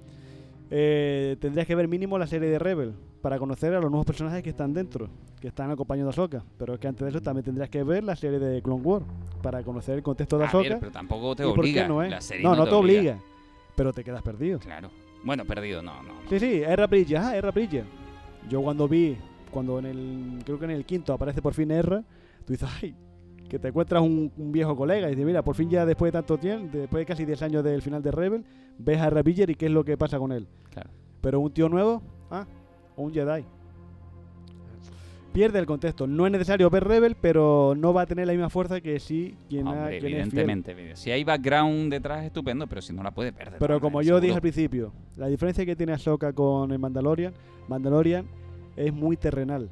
[0.71, 4.43] eh, tendrías que ver mínimo la serie de Rebel para conocer a los nuevos personajes
[4.43, 5.09] que están dentro,
[5.41, 6.45] que están acompañando a Ahsoka.
[6.59, 9.05] Pero es que antes de eso también tendrías que ver la serie de Clone Wars
[9.43, 10.81] para conocer el contexto de A ver, Ahsoka.
[10.81, 11.89] pero tampoco te obliga.
[11.89, 12.03] no?
[12.03, 13.01] La serie no, no no te te obliga.
[13.01, 13.19] obliga,
[13.77, 14.59] pero te quedas perdido.
[14.61, 14.91] Claro.
[15.25, 16.15] Bueno, perdido, no, no.
[16.31, 16.87] Sí, sí, R.
[16.87, 17.51] Bridger, ajá.
[17.51, 17.85] Bridger.
[18.49, 19.17] Yo cuando vi,
[19.51, 22.03] cuando en el, creo que en el quinto aparece por fin R,
[22.47, 22.95] tú dices, ay,
[23.51, 26.19] que te encuentras un, un viejo colega y dices, mira, por fin ya después de
[26.19, 28.45] tanto tiempo, después de casi 10 años del final de Rebel,
[28.79, 29.23] ves a R.
[29.23, 30.47] Bridger y qué es lo que pasa con él.
[30.73, 30.89] Claro.
[31.21, 32.47] Pero un tío nuevo, ah,
[32.97, 33.45] un Jedi.
[35.33, 36.09] Pierde el contexto.
[36.09, 39.37] No es necesario ver Rebel, pero no va a tener la misma fuerza que si
[39.49, 40.13] quien, ha- Hombre, quien es fiel.
[40.15, 40.71] evidentemente.
[40.73, 40.97] evidente.
[40.97, 43.59] Si hay background detrás, estupendo, pero si no la puede perder.
[43.61, 47.33] Pero como yo dije al principio, la diferencia que tiene Ahsoka con el Mandalorian,
[47.69, 48.27] Mandalorian
[48.77, 49.71] es muy terrenal.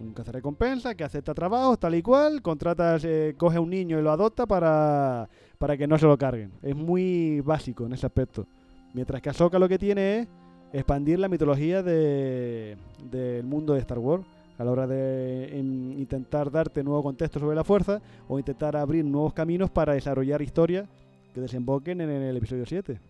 [0.00, 4.02] Un cazarrecompensa que acepta trabajos tal y cual, contratas, eh, coge a un niño y
[4.02, 5.28] lo adopta para,
[5.58, 6.52] para que no se lo carguen.
[6.62, 8.46] Es muy básico en ese aspecto.
[8.94, 10.28] Mientras que Ahsoka lo que tiene es
[10.72, 12.76] expandir la mitología de-
[13.10, 14.24] del mundo de Star Wars
[14.56, 19.04] a la hora de em, intentar darte nuevo contexto sobre la fuerza o intentar abrir
[19.04, 20.88] nuevos caminos para desarrollar historias
[21.34, 23.00] que desemboquen en el episodio 7.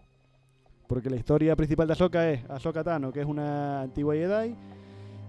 [0.86, 4.54] Porque la historia principal de Ahsoka es Ahsoka Tano, que es una antigua Jedi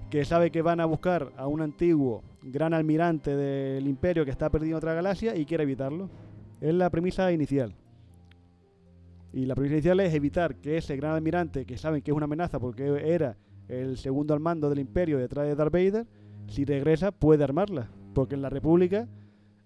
[0.10, 4.49] que sabe que van a buscar a un antiguo gran almirante del imperio que está
[4.49, 6.10] perdido en otra galaxia y quiere evitarlo.
[6.62, 7.74] Es la premisa inicial.
[9.32, 12.26] Y la premisa inicial es evitar que ese gran almirante, que saben que es una
[12.26, 13.38] amenaza porque era
[13.68, 16.07] el segundo al mando del imperio detrás de Darth Vader,
[16.47, 17.89] si regresa puede armarla.
[18.16, 19.07] Porque en la República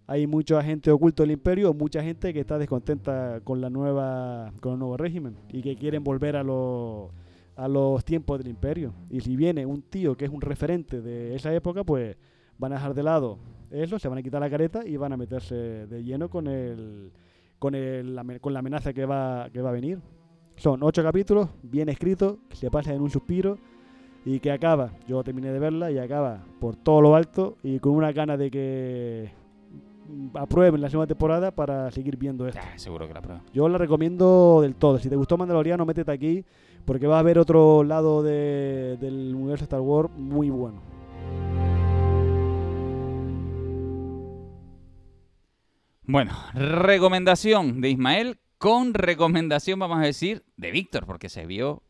[0.07, 4.73] hay mucho agente oculto del imperio mucha gente que está descontenta con la nueva con
[4.73, 7.09] el nuevo régimen y que quieren volver a los
[7.55, 11.35] a los tiempos del imperio y si viene un tío que es un referente de
[11.35, 12.17] esa época pues
[12.57, 13.37] van a dejar de lado
[13.69, 17.11] eso se van a quitar la careta y van a meterse de lleno con el
[17.59, 19.99] con el con la amenaza que va que va a venir
[20.55, 23.57] son ocho capítulos bien escritos que se pasan en un suspiro
[24.25, 27.93] y que acaba yo terminé de verla y acaba por todo lo alto y con
[27.93, 29.43] una gana de que
[30.33, 32.59] aprueben la segunda temporada para seguir viendo esto.
[32.61, 33.41] Ah, seguro que la prueba.
[33.53, 34.97] Yo la recomiendo del todo.
[34.97, 36.45] Si te gustó Mandaloriano, métete aquí
[36.85, 40.81] porque va a haber otro lado de- del universo Star Wars muy bueno.
[46.05, 51.81] Bueno, recomendación de Ismael con recomendación, vamos a decir, de Víctor, porque se vio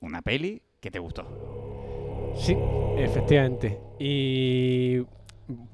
[0.00, 2.32] una peli que te gustó.
[2.34, 2.56] Sí,
[2.96, 3.78] efectivamente.
[3.98, 4.98] Y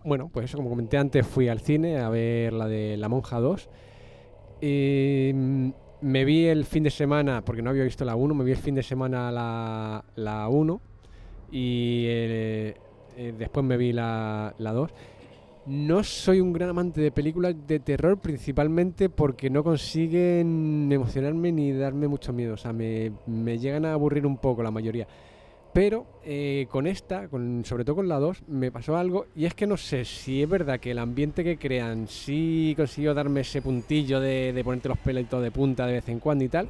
[0.04, 3.38] bueno, pues eso, como comenté antes, fui al cine a ver la de La Monja
[3.38, 3.68] 2.
[4.60, 5.70] Y mm,
[6.04, 8.58] me vi el fin de semana, porque no había visto la 1, me vi el
[8.58, 10.80] fin de semana la, la 1
[11.50, 12.74] y eh,
[13.16, 14.90] eh, después me vi la, la 2.
[15.66, 21.72] No soy un gran amante de películas de terror, principalmente porque no consiguen emocionarme ni
[21.72, 22.52] darme mucho miedo.
[22.52, 25.08] O sea, me, me llegan a aburrir un poco la mayoría.
[25.74, 29.54] Pero eh, con esta, con, sobre todo con la 2, me pasó algo y es
[29.54, 33.60] que no sé si es verdad que el ambiente que crean sí consiguió darme ese
[33.60, 36.68] puntillo de, de ponerte los pelitos de punta de vez en cuando y tal,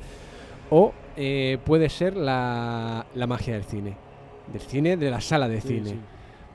[0.71, 3.95] o eh, puede ser la, la magia del cine,
[4.51, 5.91] del cine, de la sala de Sí, cine.
[5.91, 5.97] sí.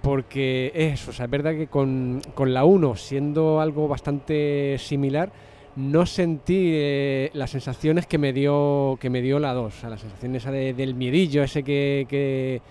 [0.01, 4.77] Porque es eso, o sea, es verdad que con, con la 1, siendo algo bastante
[4.79, 5.31] similar,
[5.75, 9.75] no sentí eh, las sensaciones que me dio que me dio la 2.
[9.75, 12.61] O sea, la sensación esa de- del miedillo, ese que, que,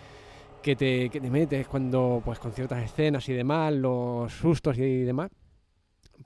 [0.63, 5.03] que te, que te metes cuando, pues con ciertas escenas y demás, los sustos y
[5.03, 5.31] demás.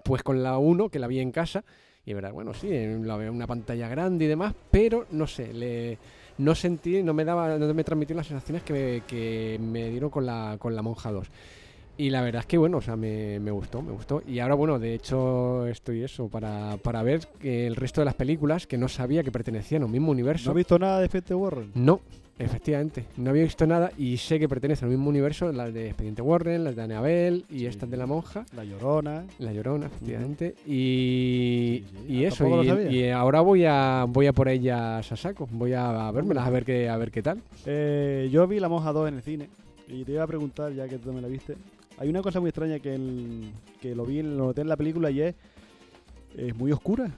[0.04, 1.64] Pues con la 1, que la vi en casa,
[2.04, 5.28] Y verdad, bueno, sí, eh, la veo en una pantalla grande y demás, pero no
[5.28, 5.98] sé, le,
[6.38, 10.10] no sentí, no me daba, no me transmitió las sensaciones que me, que me dieron
[10.10, 11.28] con la, con la Monja 2.
[11.98, 14.22] Y la verdad es que, bueno, o sea, me, me gustó, me gustó.
[14.26, 18.66] Y ahora, bueno, de hecho, estoy eso, para, para ver el resto de las películas
[18.66, 20.46] que no sabía que pertenecían a un mismo universo.
[20.46, 21.70] ¿No has visto nada de Expediente Warren?
[21.74, 22.00] No,
[22.38, 23.04] efectivamente.
[23.18, 26.64] No había visto nada y sé que pertenecen al mismo universo, las de Expediente Warren,
[26.64, 27.66] las de Annabelle y Sí.
[27.66, 28.46] estas de la monja.
[28.56, 29.24] La Llorona.
[29.38, 30.54] La Llorona, efectivamente.
[30.66, 32.12] Y, Sí, sí.
[32.14, 35.46] y Ah, eso, y, ahora voy a voy a por ellas a saco.
[35.52, 37.42] Voy a, vérmelas, a ver qué, a ver qué tal.
[37.66, 39.48] Eh, yo vi La Monja 2 en el cine
[39.88, 41.54] y te iba a preguntar, ya que tú me la viste.
[41.98, 45.10] Hay una cosa muy extraña que, el- que lo vi, lo noté en la película
[45.10, 45.34] y es,
[46.36, 47.10] es muy oscura.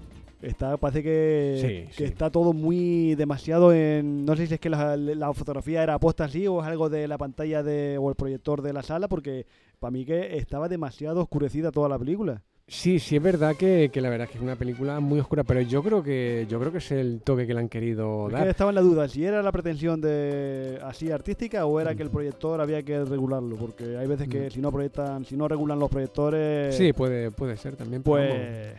[0.43, 1.59] Está, parece que,
[1.89, 2.05] Sí, que sí.
[2.05, 4.27] está todo muy demasiado en.
[4.27, 7.09] No sé si es que la, la fotografía era puesta así o es algo de
[7.09, 9.47] la pantalla de, o el proyector de la sala, porque
[9.81, 12.43] para mí que estaba demasiado oscurecida toda la película.
[12.67, 15.45] Sí, sí es verdad que, que la verdad es que es una película muy oscura,
[15.45, 18.33] pero yo creo que yo creo que es el toque que le han querido Es
[18.35, 18.49] que dar.
[18.49, 22.09] estaba en la duda si era la pretensión de así artística o era que el
[22.09, 24.51] proyector había que regularlo, porque hay veces que Mm.
[24.51, 28.03] si no proyectan, si no regulan los proyectores, Sí, puede puede ser también.
[28.03, 28.29] vamos.
[28.31, 28.75] pues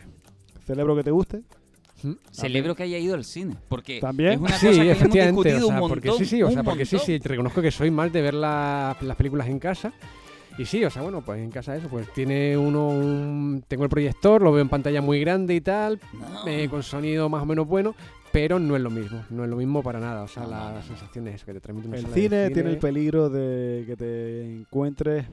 [0.65, 1.43] celebro que te guste.
[2.01, 2.13] ¿Mm?
[2.31, 4.33] Celebro que haya ido al cine, porque ¿También?
[4.33, 6.25] es una Sí, cosa que hemos efectivamente, discutido o sea, un porque montón.
[6.25, 7.05] sí, sí, o un sea, porque sí, montón.
[7.05, 9.93] sí, te reconozco que soy más de ver la- las películas en casa.
[10.57, 13.63] Y sí, o sea, bueno, pues en casa eso, pues tiene uno un...
[13.67, 16.47] Tengo el proyector, lo veo en pantalla muy grande y tal, No.
[16.47, 17.93] eh, con sonido más o menos bueno,
[18.31, 20.75] pero no es lo mismo, no es lo mismo para nada, o sea, No, las
[20.75, 23.97] no, sensaciones que te transmite una El sala de cine tiene el peligro de que
[23.97, 25.25] te encuentres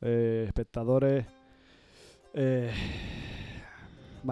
[0.00, 1.24] eh, espectadores
[2.34, 2.72] eh,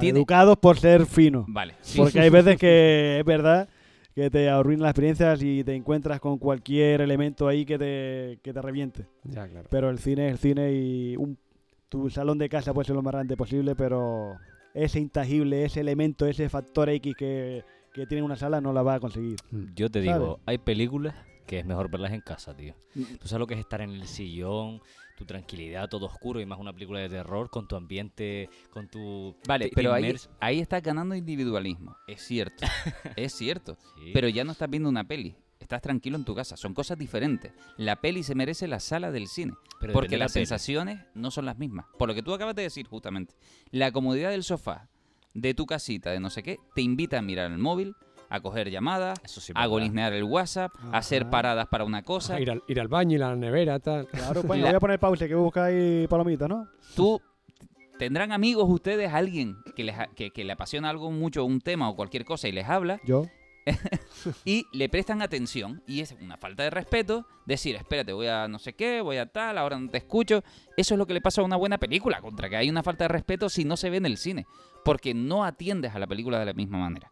[0.00, 1.44] educados por ser finos.
[1.48, 1.74] Vale.
[1.82, 1.98] sí.
[1.98, 3.68] Porque hay veces que es verdad
[4.20, 8.52] que te arruinan las experiencias y te encuentras con cualquier elemento ahí que te, que
[8.52, 9.06] te reviente.
[9.24, 9.66] Ya, claro.
[9.70, 11.38] Pero el cine es el cine y un,
[11.88, 14.36] tu salón de casa puede ser lo más grande posible, pero
[14.74, 17.64] ese intangible, ese elemento, ese factor X que,
[17.94, 19.36] que tiene una sala no la va a conseguir.
[19.74, 20.20] Yo te ¿Sabes?
[20.20, 21.14] digo, hay películas
[21.46, 22.74] que es mejor verlas en casa, tío.
[22.94, 23.16] Mm.
[23.20, 24.82] Tú sabes lo que es estar en el sillón,
[25.20, 29.36] tu tranquilidad, todo oscuro y más una película de terror con tu ambiente, con tu...
[29.46, 31.94] Vale, pero ahí, ahí está ganando individualismo.
[32.08, 32.64] Es cierto.
[33.16, 33.76] es cierto.
[33.96, 34.12] Sí.
[34.14, 35.36] Pero ya no estás viendo una peli.
[35.58, 36.56] Estás tranquilo en tu casa.
[36.56, 37.52] Son cosas diferentes.
[37.76, 39.52] La peli se merece la sala del cine.
[39.78, 41.84] Pero porque la las sensaciones no son las mismas.
[41.98, 43.34] Por lo que tú acabas de decir, justamente.
[43.70, 44.88] La comodidad del sofá,
[45.34, 47.94] de tu casita, de no sé qué, te invita a mirar el móvil,
[48.30, 52.40] a coger llamadas, Eso sí a golisnear el WhatsApp, a hacer paradas para una cosa.
[52.40, 54.06] ir, al, ir al baño, a la nevera, tal.
[54.06, 56.66] Claro, pues La- voy a poner pausa que buscáis palomitas, ¿no?
[56.94, 57.20] tú
[57.98, 61.90] tendrán amigos ustedes, alguien que, les, ha- que, que le apasiona algo mucho, un tema
[61.90, 63.26] o cualquier cosa y les habla Yo.
[64.44, 68.58] y le prestan atención y es una falta de respeto decir, espérate, voy a no
[68.58, 70.42] sé qué, voy a tal, ahora no te escucho.
[70.76, 73.04] Eso es lo que le pasa a una buena película, contra que hay una falta
[73.04, 74.46] de respeto si no se ve en el cine,
[74.84, 77.10] porque no atiendes a la película de la misma manera.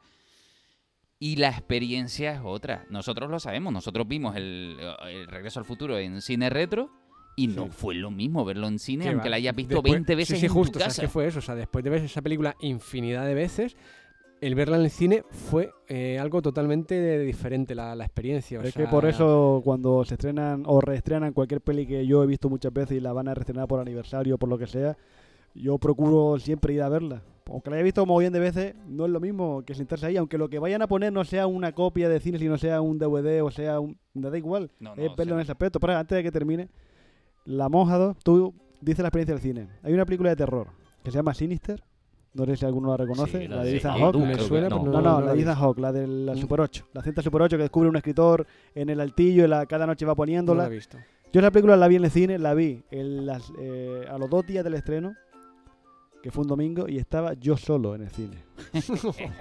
[1.21, 2.87] Y la experiencia es otra.
[2.91, 4.77] Nosotros lo sabemos, nosotros vimos el,
[5.11, 6.91] el Regreso al Futuro en cine retro
[7.35, 7.71] y no Sí.
[7.73, 9.31] fue lo mismo verlo en cine, Que aunque va.
[9.31, 11.03] la hayas visto Después- 20 veces sí, sí, en justo, tu ¿sabes casa.
[11.03, 11.39] qué fue eso?
[11.41, 13.77] O sea, después de ver esa película infinidad de veces,
[14.41, 18.61] el verla en el cine fue eh, algo totalmente diferente la, la experiencia.
[18.61, 22.23] o es sea, que por eso cuando se estrenan o reestrenan cualquier peli que yo
[22.23, 24.69] he visto muchas veces y la van a reestrenar por aniversario o por lo que
[24.69, 24.97] sea,
[25.59, 27.23] yo procuro siempre ir a verla.
[27.51, 30.17] Aunque la haya visto como bien de veces, no es lo mismo que sentarse ahí,
[30.19, 32.99] aunque lo que vayan a poner no sea una copia de cine, sino sea un
[32.99, 33.99] DVD o sea un...
[34.13, 35.81] Me da igual, No, no, es verlo en ese aspecto.
[35.81, 36.69] Pero antes de que termine,
[37.47, 38.53] La Monja 2, tú
[38.83, 39.69] dices la experiencia del cine.
[39.83, 40.67] Hay una película de terror
[41.03, 41.83] que se llama Sinister,
[42.35, 44.17] no sé si alguno la reconoce, Sí, la, la de Ethan Hawke.
[44.19, 44.85] no.
[44.85, 45.55] No, no, no la de Ethan.
[45.57, 46.39] Hawke, la del la Mm.
[46.39, 46.87] Super 8.
[46.93, 50.05] La cinta Super 8 que descubre un escritor en el altillo y la, cada noche
[50.05, 50.67] va No la poniéndola.
[50.67, 50.99] he visto.
[51.33, 54.29] Yo esa película la vi en el cine, la vi en las, eh, a los
[54.29, 55.15] dos días del estreno,
[56.23, 58.45] que fue un domingo, y estaba yo solo en el cine.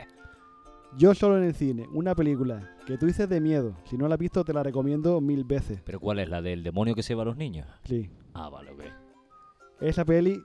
[0.97, 1.87] yo solo en el cine.
[1.93, 3.75] Una película que tú dices de miedo.
[3.85, 5.81] Si no la has visto, te la recomiendo mil veces.
[5.83, 6.29] ¿Pero cuál es?
[6.29, 7.67] ¿La del demonio que se va a los niños?
[7.83, 8.09] Sí.
[8.33, 8.81] Ah, vale, ok.
[9.81, 10.41] Esa peli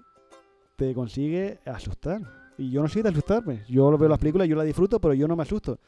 [0.76, 2.20] te consigue asustar.
[2.58, 3.62] Y yo no soy de asustarme.
[3.68, 5.78] Yo veo las películas, yo la disfruto, pero yo no me asusto.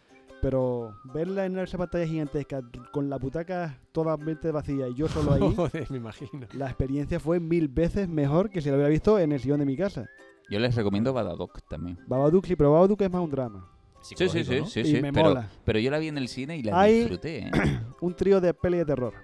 [0.41, 2.61] Pero verla en esa pantalla gigantesca,
[2.93, 6.47] con la butaca totalmente vacía y yo solo ahí, Joder, me imagino.
[6.53, 9.67] la experiencia fue mil veces mejor que si la hubiera visto en el sillón de
[9.67, 10.07] mi casa.
[10.51, 11.99] Yo les recomiendo Badadoc también.
[12.07, 13.69] Babadook sí, pero Babadook es más un drama.
[14.03, 14.67] Sí, sí, sí, ¿no?
[14.67, 15.49] sí, Y sí, me pero, mola.
[15.65, 17.47] pero yo la vi en el cine y la Hay- disfruté.
[17.49, 17.51] ¿eh?
[18.03, 19.15] Un trío de peli de terror.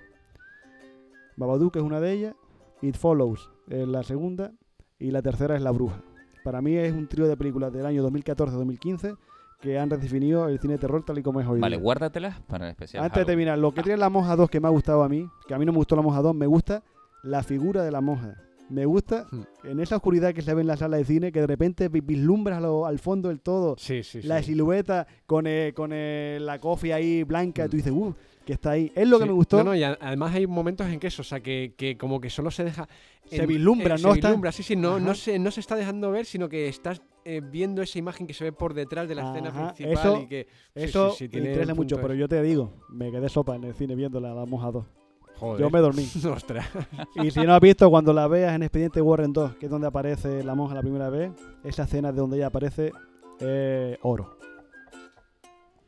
[1.36, 2.34] Babadook es una de ellas,
[2.82, 4.52] It Follows es la segunda
[4.98, 6.02] y la tercera es La Bruja.
[6.44, 9.16] Para mí es un trío de películas del año 2014-2015
[9.60, 11.82] que han redefinido el cine de terror tal y como es hoy Vale, día.
[11.82, 13.04] guárdatelas para el especial.
[13.04, 15.28] Antes de terminar, lo que tiene la monja 2 que me ha gustado a mí,
[15.46, 16.82] que a mí no me gustó la monja 2, me gusta
[17.22, 18.36] la figura de la monja.
[18.70, 19.42] Me gusta Hmm.
[19.64, 22.00] en esa oscuridad que se ve en la sala de cine, que de repente vi-
[22.00, 24.52] vislumbras lo- al fondo del todo Sí, sí, la sí.
[24.52, 27.66] silueta con, eh, con eh, la coffee ahí blanca.
[27.66, 28.14] Y tú dices, uh,
[28.46, 28.90] que está ahí.
[28.94, 29.28] Es lo que Sí.
[29.28, 29.58] me gustó.
[29.58, 32.30] No, no, y además hay momentos en que eso, o sea, que, que como que
[32.30, 32.88] solo se deja.
[33.26, 35.76] Se vislumbra, eh, no Se está- vislumbra, sí, sí, no, no, se, no se está
[35.76, 39.14] dejando ver, sino que estás eh, viendo esa imagen que se ve por detrás de
[39.14, 39.92] la escena principal.
[39.92, 42.72] eso- y que, sí, Eso sí, sí, me tiene interesa mucho, pero yo te digo,
[42.88, 44.86] me quedé sopa en el cine viéndola, la Monja 2.
[45.41, 45.61] Joder.
[45.62, 46.07] Yo me dormí.
[46.30, 46.66] Ostras.
[47.14, 49.86] Y si no has visto, cuando la veas en Expediente Warren 2, que es donde
[49.86, 51.32] aparece la monja la primera vez,
[51.64, 52.93] esa escena de donde ella aparece,
[53.41, 54.38] eh, oro.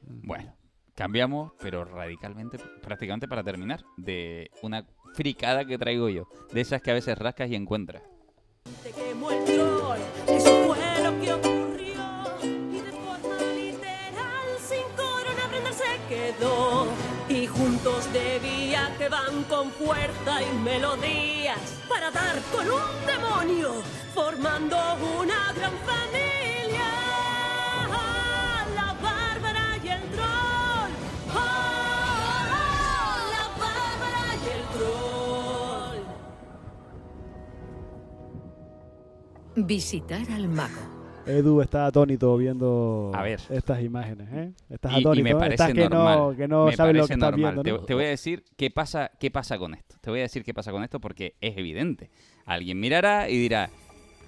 [0.01, 0.55] Bueno,
[0.95, 6.29] cambiamos, pero radicalmente, prácticamente para terminar, de una fricada que traigo yo.
[6.51, 8.03] De esas que a veces rascas y encuentras.
[8.83, 12.03] Te quemó el troll, eso fue lo que ocurrió.
[12.43, 17.02] Y de forma literal, sin corona Brenda se quedó.
[19.49, 21.59] Con fuerza y melodías
[21.89, 23.83] para dar con un demonio,
[24.15, 24.77] formando
[25.19, 26.91] una gran familia.
[28.75, 30.93] La Bárbara y el troll.
[33.33, 34.63] La Bárbara y el
[39.57, 39.67] troll.
[39.67, 41.02] Visitar al mago.
[41.27, 43.41] Edu está atónito viendo A ver.
[43.49, 44.53] estas imágenes, ¿eh?
[44.69, 45.35] Estás Y- y, atónito, me ¿eh?
[45.35, 46.19] parece Estás que normal.
[46.19, 47.79] no, que no me sabes lo que estás viendo, Te- ¿no?
[47.81, 49.97] Te, voy a decir qué pasa, qué pasa con esto.
[50.01, 52.11] Te voy a decir qué pasa con esto porque es evidente.
[52.45, 53.71] Alguien mirará y dirá,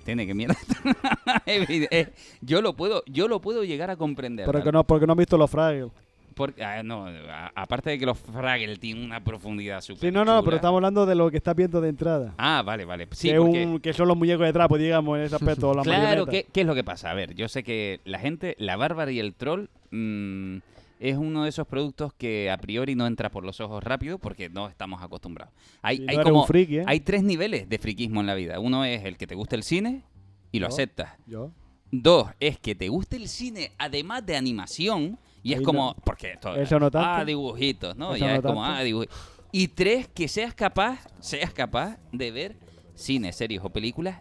[0.05, 0.35] tiene que
[1.91, 4.47] eh, yo lo puedo, yo lo puedo llegar a comprender.
[4.47, 4.65] Pero ¿vale?
[4.65, 5.91] que no, porque no visto los Fraggles.
[6.35, 10.25] Porque, ah, no, a- aparte de que los Fraggle tienen una profundidad súper Sí, no,
[10.25, 12.35] no, pero estamos hablando de lo que estás viendo de entrada.
[12.39, 13.07] Ah, vale, vale.
[13.13, 15.73] Sí, que, porque- un- que son los muñecos de trapo, digamos, en ese aspecto.
[15.75, 16.27] las Claro.
[16.27, 17.11] ¿qué, qué es lo que pasa?
[17.11, 20.57] A ver, yo sé que la gente, la bárbara y el troll mm,
[21.01, 24.49] es uno de esos productos que a priori no entra por los ojos rápido porque
[24.49, 25.55] no estamos acostumbrados.
[25.83, 26.85] Hay, hay como ¿eh?
[26.87, 28.59] hay tres niveles de friquismo en la vida.
[28.59, 30.03] Uno es el que te gusta el cine
[30.51, 30.73] y lo Yo.
[30.73, 31.13] aceptas.
[31.27, 31.51] Yo.
[31.91, 36.81] Dos, es que te guste el cine además de animación y es como porque Eso
[36.81, 37.09] no tanto.
[37.09, 38.15] ah dibujitos, ¿no?
[38.17, 39.17] Eso ya no es como ah dibujitos.
[39.53, 42.57] Y tres, que seas capaz, seas capaz de ver
[42.97, 44.21] cine, series o películas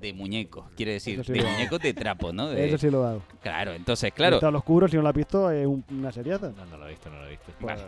[0.00, 2.46] de muñecos, quiere decir, sí de muñecos de trapo, ¿no?
[2.50, 3.22] De- Eso sí lo hago.
[3.42, 6.50] Claro, entonces, claro, Está oscuro, si no lo has visto, es un- una seriata.
[6.56, 7.52] No, no lo he visto, no lo he visto.
[7.60, 7.82] Vale.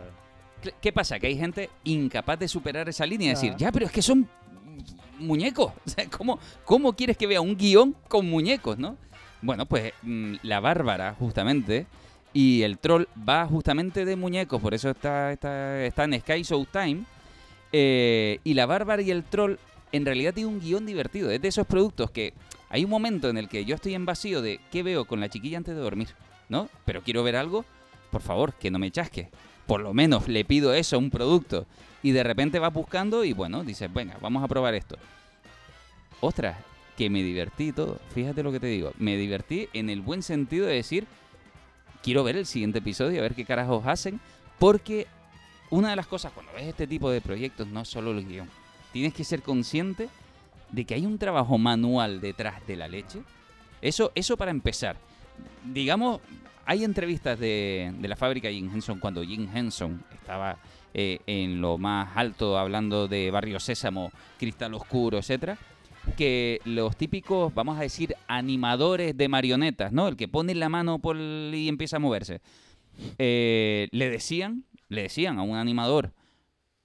[0.63, 1.17] Cl- ¿qué pasa?
[1.19, 3.57] Que hay gente incapaz de superar esa línea y decir, Ya.
[3.57, 4.27] ya, pero es que son
[5.19, 5.71] muñecos.
[5.85, 8.97] O sea, ¿cómo, ¿Cómo quieres que vea un guion con muñecos, no?
[9.41, 11.87] Bueno, pues mm, la Bárbara, justamente,
[12.35, 17.05] y el troll va justamente de muñecos, por eso está, está, está en Sky Showtime.
[17.71, 19.55] Eh, y la Bárbara y el troll
[19.93, 21.31] en realidad tiene un guion divertido.
[21.31, 22.33] Es de esos productos que
[22.67, 25.29] hay un momento en el que yo estoy en vacío de qué veo con la
[25.29, 26.09] chiquilla antes de dormir,
[26.49, 26.67] ¿no?
[26.83, 27.63] Pero quiero ver algo,
[28.11, 29.29] por favor, que no me chasque.
[29.65, 31.65] Por lo menos le pido eso a un producto.
[32.03, 34.97] Y de repente vas buscando y bueno, dices, venga, vamos a probar esto.
[36.19, 36.57] Ostras,
[36.97, 37.97] que me divertí todo.
[38.13, 38.91] Fíjate lo que te digo.
[38.99, 41.07] Me divertí en el buen sentido de decir,
[42.05, 44.19] quiero ver el siguiente episodio, a ver qué carajos hacen.
[44.59, 45.07] Porque
[45.71, 48.47] una de las cosas cuando ves este tipo de proyectos no solo el guion.
[48.93, 50.07] Tienes que ser consciente
[50.71, 53.23] de que hay un trabajo manual detrás de la leche.
[53.81, 54.97] Eso, eso para empezar.
[55.63, 56.21] Digamos,
[56.67, 60.59] hay entrevistas de, de la fábrica Jim Henson cuando Jim Henson estaba
[60.93, 65.57] eh, en lo más alto hablando de Barrio Sésamo, Cristal Oscuro, etcétera
[66.17, 70.07] que los típicos, vamos a decir, animadores de marionetas, ¿no?
[70.07, 72.41] El que pone la mano por y empieza a moverse.
[73.17, 76.13] Eh, le decían, le decían a un animador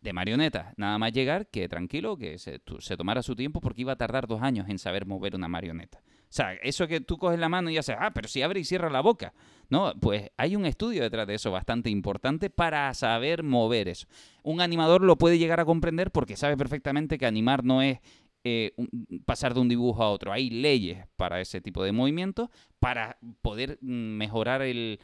[0.01, 3.93] de marionetas, nada más llegar, que tranquilo, que se, se tomara su tiempo porque iba
[3.93, 6.03] a tardar dos años en saber mover una marioneta.
[6.31, 8.65] O sea, eso que tú coges la mano y haces, ah, pero si abre y
[8.65, 9.35] cierra la boca.
[9.69, 14.07] No, pues hay un estudio detrás de eso bastante importante para saber mover eso.
[14.45, 17.99] Un animador lo puede llegar a comprender porque sabe perfectamente que animar no es
[18.45, 18.91] eh, un-
[19.25, 20.33] pasar de un dibujo a otro.
[20.33, 24.99] Hay leyes para ese tipo de movimientos para poder mm, mejorar el,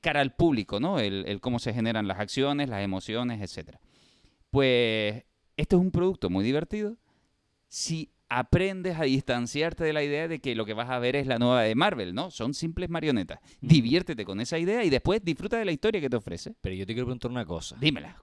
[0.00, 0.98] cara al público, ¿no?
[0.98, 3.80] El, cómo se generan las acciones, las emociones, etcétera.
[4.50, 5.24] Pues
[5.56, 6.96] este es un producto muy divertido
[7.68, 11.26] si aprendes a distanciarte de la idea de que lo que vas a ver es
[11.26, 12.30] la nueva de Marvel, ¿no?
[12.30, 13.40] Son simples marionetas.
[13.60, 16.54] Diviértete con esa idea y después disfruta de la historia que te ofrece.
[16.60, 17.76] Pero yo te quiero preguntar una cosa.
[17.80, 18.16] Dímela,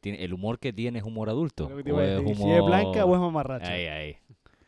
[0.00, 1.66] ¿tiene- ¿El humor que tiene es humor adulto?
[1.66, 3.70] ¿O es decir, Si humor- es blanca o es mamarracha.
[3.72, 4.16] Ahí, ahí.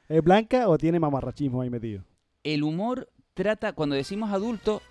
[0.08, 2.02] ¿Es blanca o tiene mamarrachismo ahí metido?
[2.42, 4.82] El humor trata, cuando decimos adulto,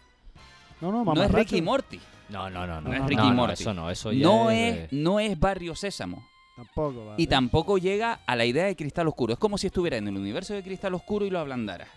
[0.82, 1.32] No, no, no es.
[1.32, 2.00] Ricky y Morty.
[2.30, 2.80] No, no, no.
[2.82, 3.54] No, No, es Ricky no, Morty.
[3.54, 6.26] eso no, eso ya no es es, de- no es Barrio Sésamo.
[6.60, 7.22] Tampoco, vale.
[7.22, 9.34] Y tampoco llega a la idea de Cristal Oscuro.
[9.34, 11.88] Es como si estuviera en el universo de Cristal Oscuro y lo ablandara.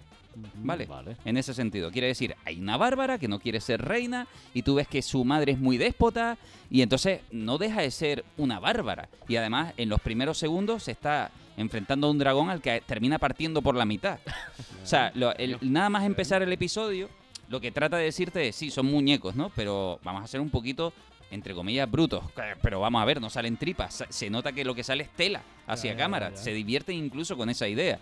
[0.55, 0.87] ¿Vale?
[0.87, 1.17] Vale.
[1.27, 1.91] En ese sentido.
[1.91, 5.25] Quiere decir, hay una bárbara que no quiere ser reina y tú ves que su
[5.25, 6.39] madre es muy déspota
[6.71, 9.09] y entonces no deja de ser una bárbara.
[9.29, 13.19] Y además, en los primeros segundos se está enfrentando a un dragón al que termina
[13.19, 14.21] partiendo por la mitad.
[14.83, 17.11] o sea, lo- el- nada más empezar el episodio,
[17.51, 19.51] lo que trata de decirte es, sí, son muñecos, ¿no?
[19.55, 20.95] Pero vamos a ser un poquito,
[21.33, 22.23] entre comillas, brutos.
[22.63, 24.05] Pero vamos a ver, no salen tripas.
[24.09, 26.31] Se nota que lo que sale es tela hacia ya, cámara.
[26.31, 26.37] ya.
[26.37, 27.99] Se divierten incluso con esa idea.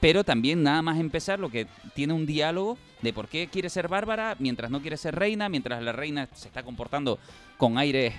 [0.00, 3.86] Pero también nada más empezar lo que tiene un diálogo de por qué quiere ser
[3.86, 7.20] bárbara mientras no quiere ser reina, mientras la reina se está comportando
[7.56, 8.12] con aires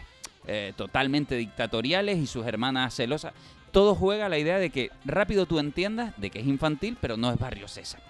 [0.47, 3.34] eh, totalmente dictatoriales y sus hermanas celosas.
[3.72, 7.18] Todo juega a la idea de que rápido tú entiendas de que es infantil, pero
[7.18, 8.01] no es barrio César.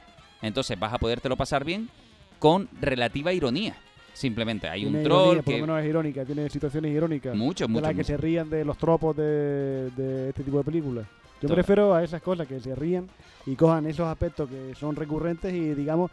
[0.43, 1.89] Entonces vas a podértelo pasar bien
[2.37, 3.75] con relativa ironía.
[4.13, 5.59] Simplemente hay un Tiene troll ironía, por que...
[5.59, 7.35] lo menos es irónica, tiene situaciones irónicas.
[7.35, 8.07] Mucho, de mucho, las que mucho.
[8.07, 11.05] se rían de los tropos de, de este tipo de películas.
[11.41, 13.07] Yo prefiero a esas cosas que se rían
[13.45, 16.09] y cojan esos aspectos que son recurrentes y, digamos,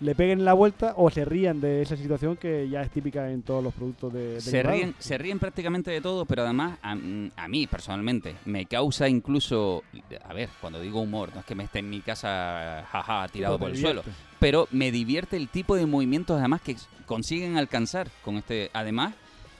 [0.00, 3.42] le peguen la vuelta o se rían de esa situación que ya es típica en
[3.42, 6.92] todos los productos de, de se ríen, se ríen prácticamente de todo, pero además a,
[6.92, 9.84] a mí personalmente me causa incluso,
[10.24, 13.58] a ver, cuando digo humor, no es que me esté en mi casa jaja tirado
[13.58, 14.02] por el suelo,
[14.38, 16.76] pero me divierte el tipo de movimientos además que
[17.06, 19.14] consiguen alcanzar con este, además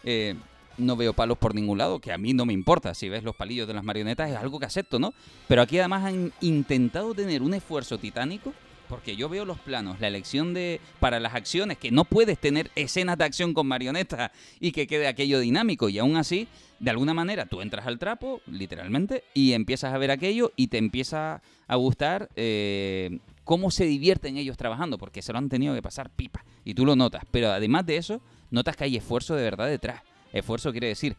[0.05, 0.35] eh,
[0.79, 3.37] no veo palos por ningún lado, que a mí no me importa, si ves los
[3.37, 5.13] palillos de las marionetas es algo que acepto, ¿no?
[5.49, 8.53] Pero aquí además han intentado tener un esfuerzo titánico
[8.93, 12.71] porque yo veo los planos, la elección de para las acciones, que no puedes tener
[12.77, 15.89] escenas de acción con marionetas y que quede aquello dinámico.
[15.89, 16.47] Y aún así,
[16.79, 20.77] de alguna manera, tú entras al trapo, literalmente, y empiezas a ver aquello y te
[20.77, 25.81] empieza a gustar eh, cómo se divierten ellos trabajando, porque se lo han tenido que
[25.81, 26.45] pasar pipa.
[26.63, 27.25] Y tú lo notas.
[27.31, 28.21] Pero además de eso,
[28.51, 30.03] notas que hay esfuerzo de verdad detrás.
[30.35, 31.17] Esfuerzo quiere decir,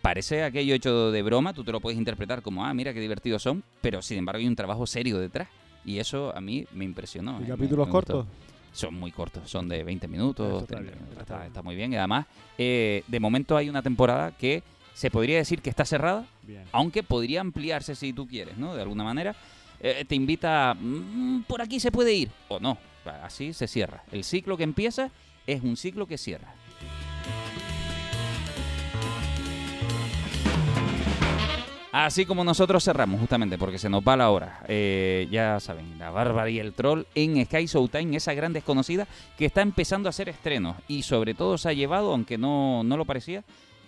[0.00, 3.42] parece aquello hecho de broma, tú te lo puedes interpretar como, ah, mira qué divertidos
[3.42, 5.48] son, pero sin embargo hay un trabajo serio detrás.
[5.84, 7.40] Y eso a mí me impresionó.
[7.40, 8.14] ¿Y eh, capítulos me- me gustó.
[8.14, 8.26] cortos?
[8.72, 11.92] Son muy cortos, son de 20 minutos, está 30 bien, minutos, está, muy bien.
[11.92, 12.26] Y además,
[12.56, 14.62] eh, de momento hay una temporada que
[14.94, 16.62] se podría decir que está cerrada, Bien.
[16.70, 18.74] aunque podría ampliarse si tú quieres, ¿no?
[18.76, 19.34] De alguna manera.
[19.80, 22.76] Eh, te invita, a, "Mm, por aquí se puede ir, o no.
[23.22, 24.04] Así se cierra.
[24.12, 25.10] El ciclo que empieza
[25.46, 26.52] es un ciclo que cierra.
[31.92, 34.60] Así como nosotros cerramos, justamente, porque se nos va la hora.
[34.68, 39.46] Eh, ya saben, La Bárbara y el Troll en Sky Showtime, esa gran desconocida que
[39.46, 40.76] está empezando a hacer estrenos.
[40.86, 43.42] Y sobre todo se ha llevado, aunque no, no lo parecía,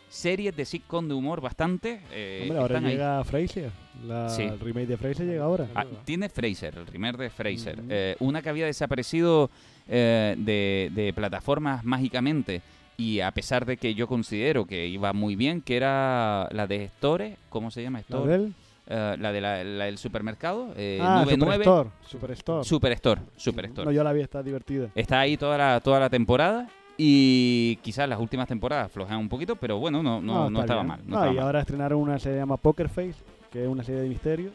[0.08, 2.00] series de sitcom de humor bastante.
[2.10, 2.84] eh, Hombre, ahora ahí.
[2.86, 3.70] llega Frasier.
[4.04, 4.42] La, Sí.
[4.42, 5.68] El remake de Frasier llega ahora.
[5.74, 7.78] Ah, tiene Fraser, el primer de Fraser.
[7.88, 9.48] Eh, una que había desaparecido
[9.88, 12.62] eh, de, de plataformas mágicamente.
[12.96, 16.84] Y a pesar de que yo considero que iba muy bien, que era la de
[16.84, 17.98] Store, ¿cómo se llama?
[17.98, 18.28] ¿La Store.
[18.28, 18.54] de él?
[18.88, 20.68] Eh, la de la- la del supermercado.
[20.76, 21.64] Eh, ah, Nube 9.
[21.64, 21.90] Superstore.
[22.06, 22.64] Superstore.
[22.64, 23.20] Superstore.
[23.36, 23.86] Superstore.
[23.86, 24.88] No, yo la vi, está divertida.
[24.94, 26.68] Está ahí toda la, toda la temporada.
[26.98, 30.88] Y quizás las últimas temporadas flojean un poquito, pero bueno, no, no, no, estaba bien.
[30.88, 31.00] mal.
[31.06, 31.44] No estaba y mal.
[31.46, 33.14] ahora estrenaron una se llama Poker Face,
[33.50, 34.50] que es una serie de misterio,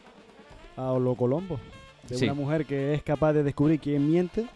[0.76, 1.58] a lo Colombo,
[2.08, 2.24] de Sí.
[2.26, 4.46] una mujer que es capaz de descubrir quién miente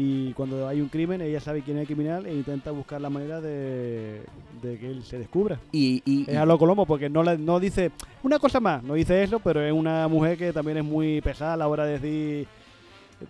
[0.00, 3.10] y cuando hay un crimen ella sabe quién es el criminal e intenta buscar la
[3.10, 4.20] manera de,
[4.62, 5.58] de que él se descubra.
[5.72, 7.90] Y, y- Es a lo Colombo porque no, la- no dice
[8.22, 11.54] una cosa más, no dice eso, pero es una mujer que también es muy pesada
[11.54, 12.46] a la hora de decir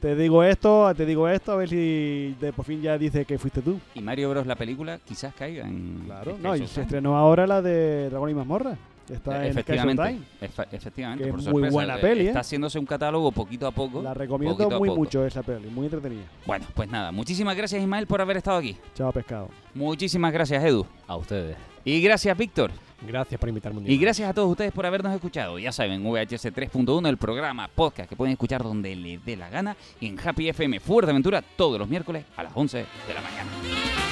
[0.03, 3.39] te digo esto, te digo esto, a ver si de, por fin ya dice que
[3.39, 3.79] fuiste tú.
[3.95, 4.47] y Mario Bros.
[4.47, 6.03] la película quizás caiga en.
[6.05, 8.77] Claro, Sky no, y se estrenó ahora la de Dragón y Mazmorra.
[9.11, 12.29] Está en efectivamente, efa- efectivamente, que por es muy sorpresa, buena eh, peli, ¿eh?
[12.29, 14.03] Está haciéndose un catálogo poquito a poco.
[14.03, 16.25] La recomiendo muy mucho esa peli, muy entretenida.
[16.47, 18.77] Bueno, pues nada, muchísimas gracias Ismael por haber estado aquí.
[18.95, 19.49] Chao pescado.
[19.75, 20.87] Muchísimas gracias Edu.
[21.07, 21.57] A ustedes.
[21.85, 22.71] Y gracias Víctor.
[23.07, 24.03] Gracias por invitarme un día Y más.
[24.03, 25.57] gracias a todos ustedes por habernos escuchado.
[25.59, 29.77] Ya saben, VHS 3.1, el programa podcast que pueden escuchar donde les dé la gana
[30.01, 34.08] y en Happy FM Fuerteventura todos los miércoles a las 11 de la mañana.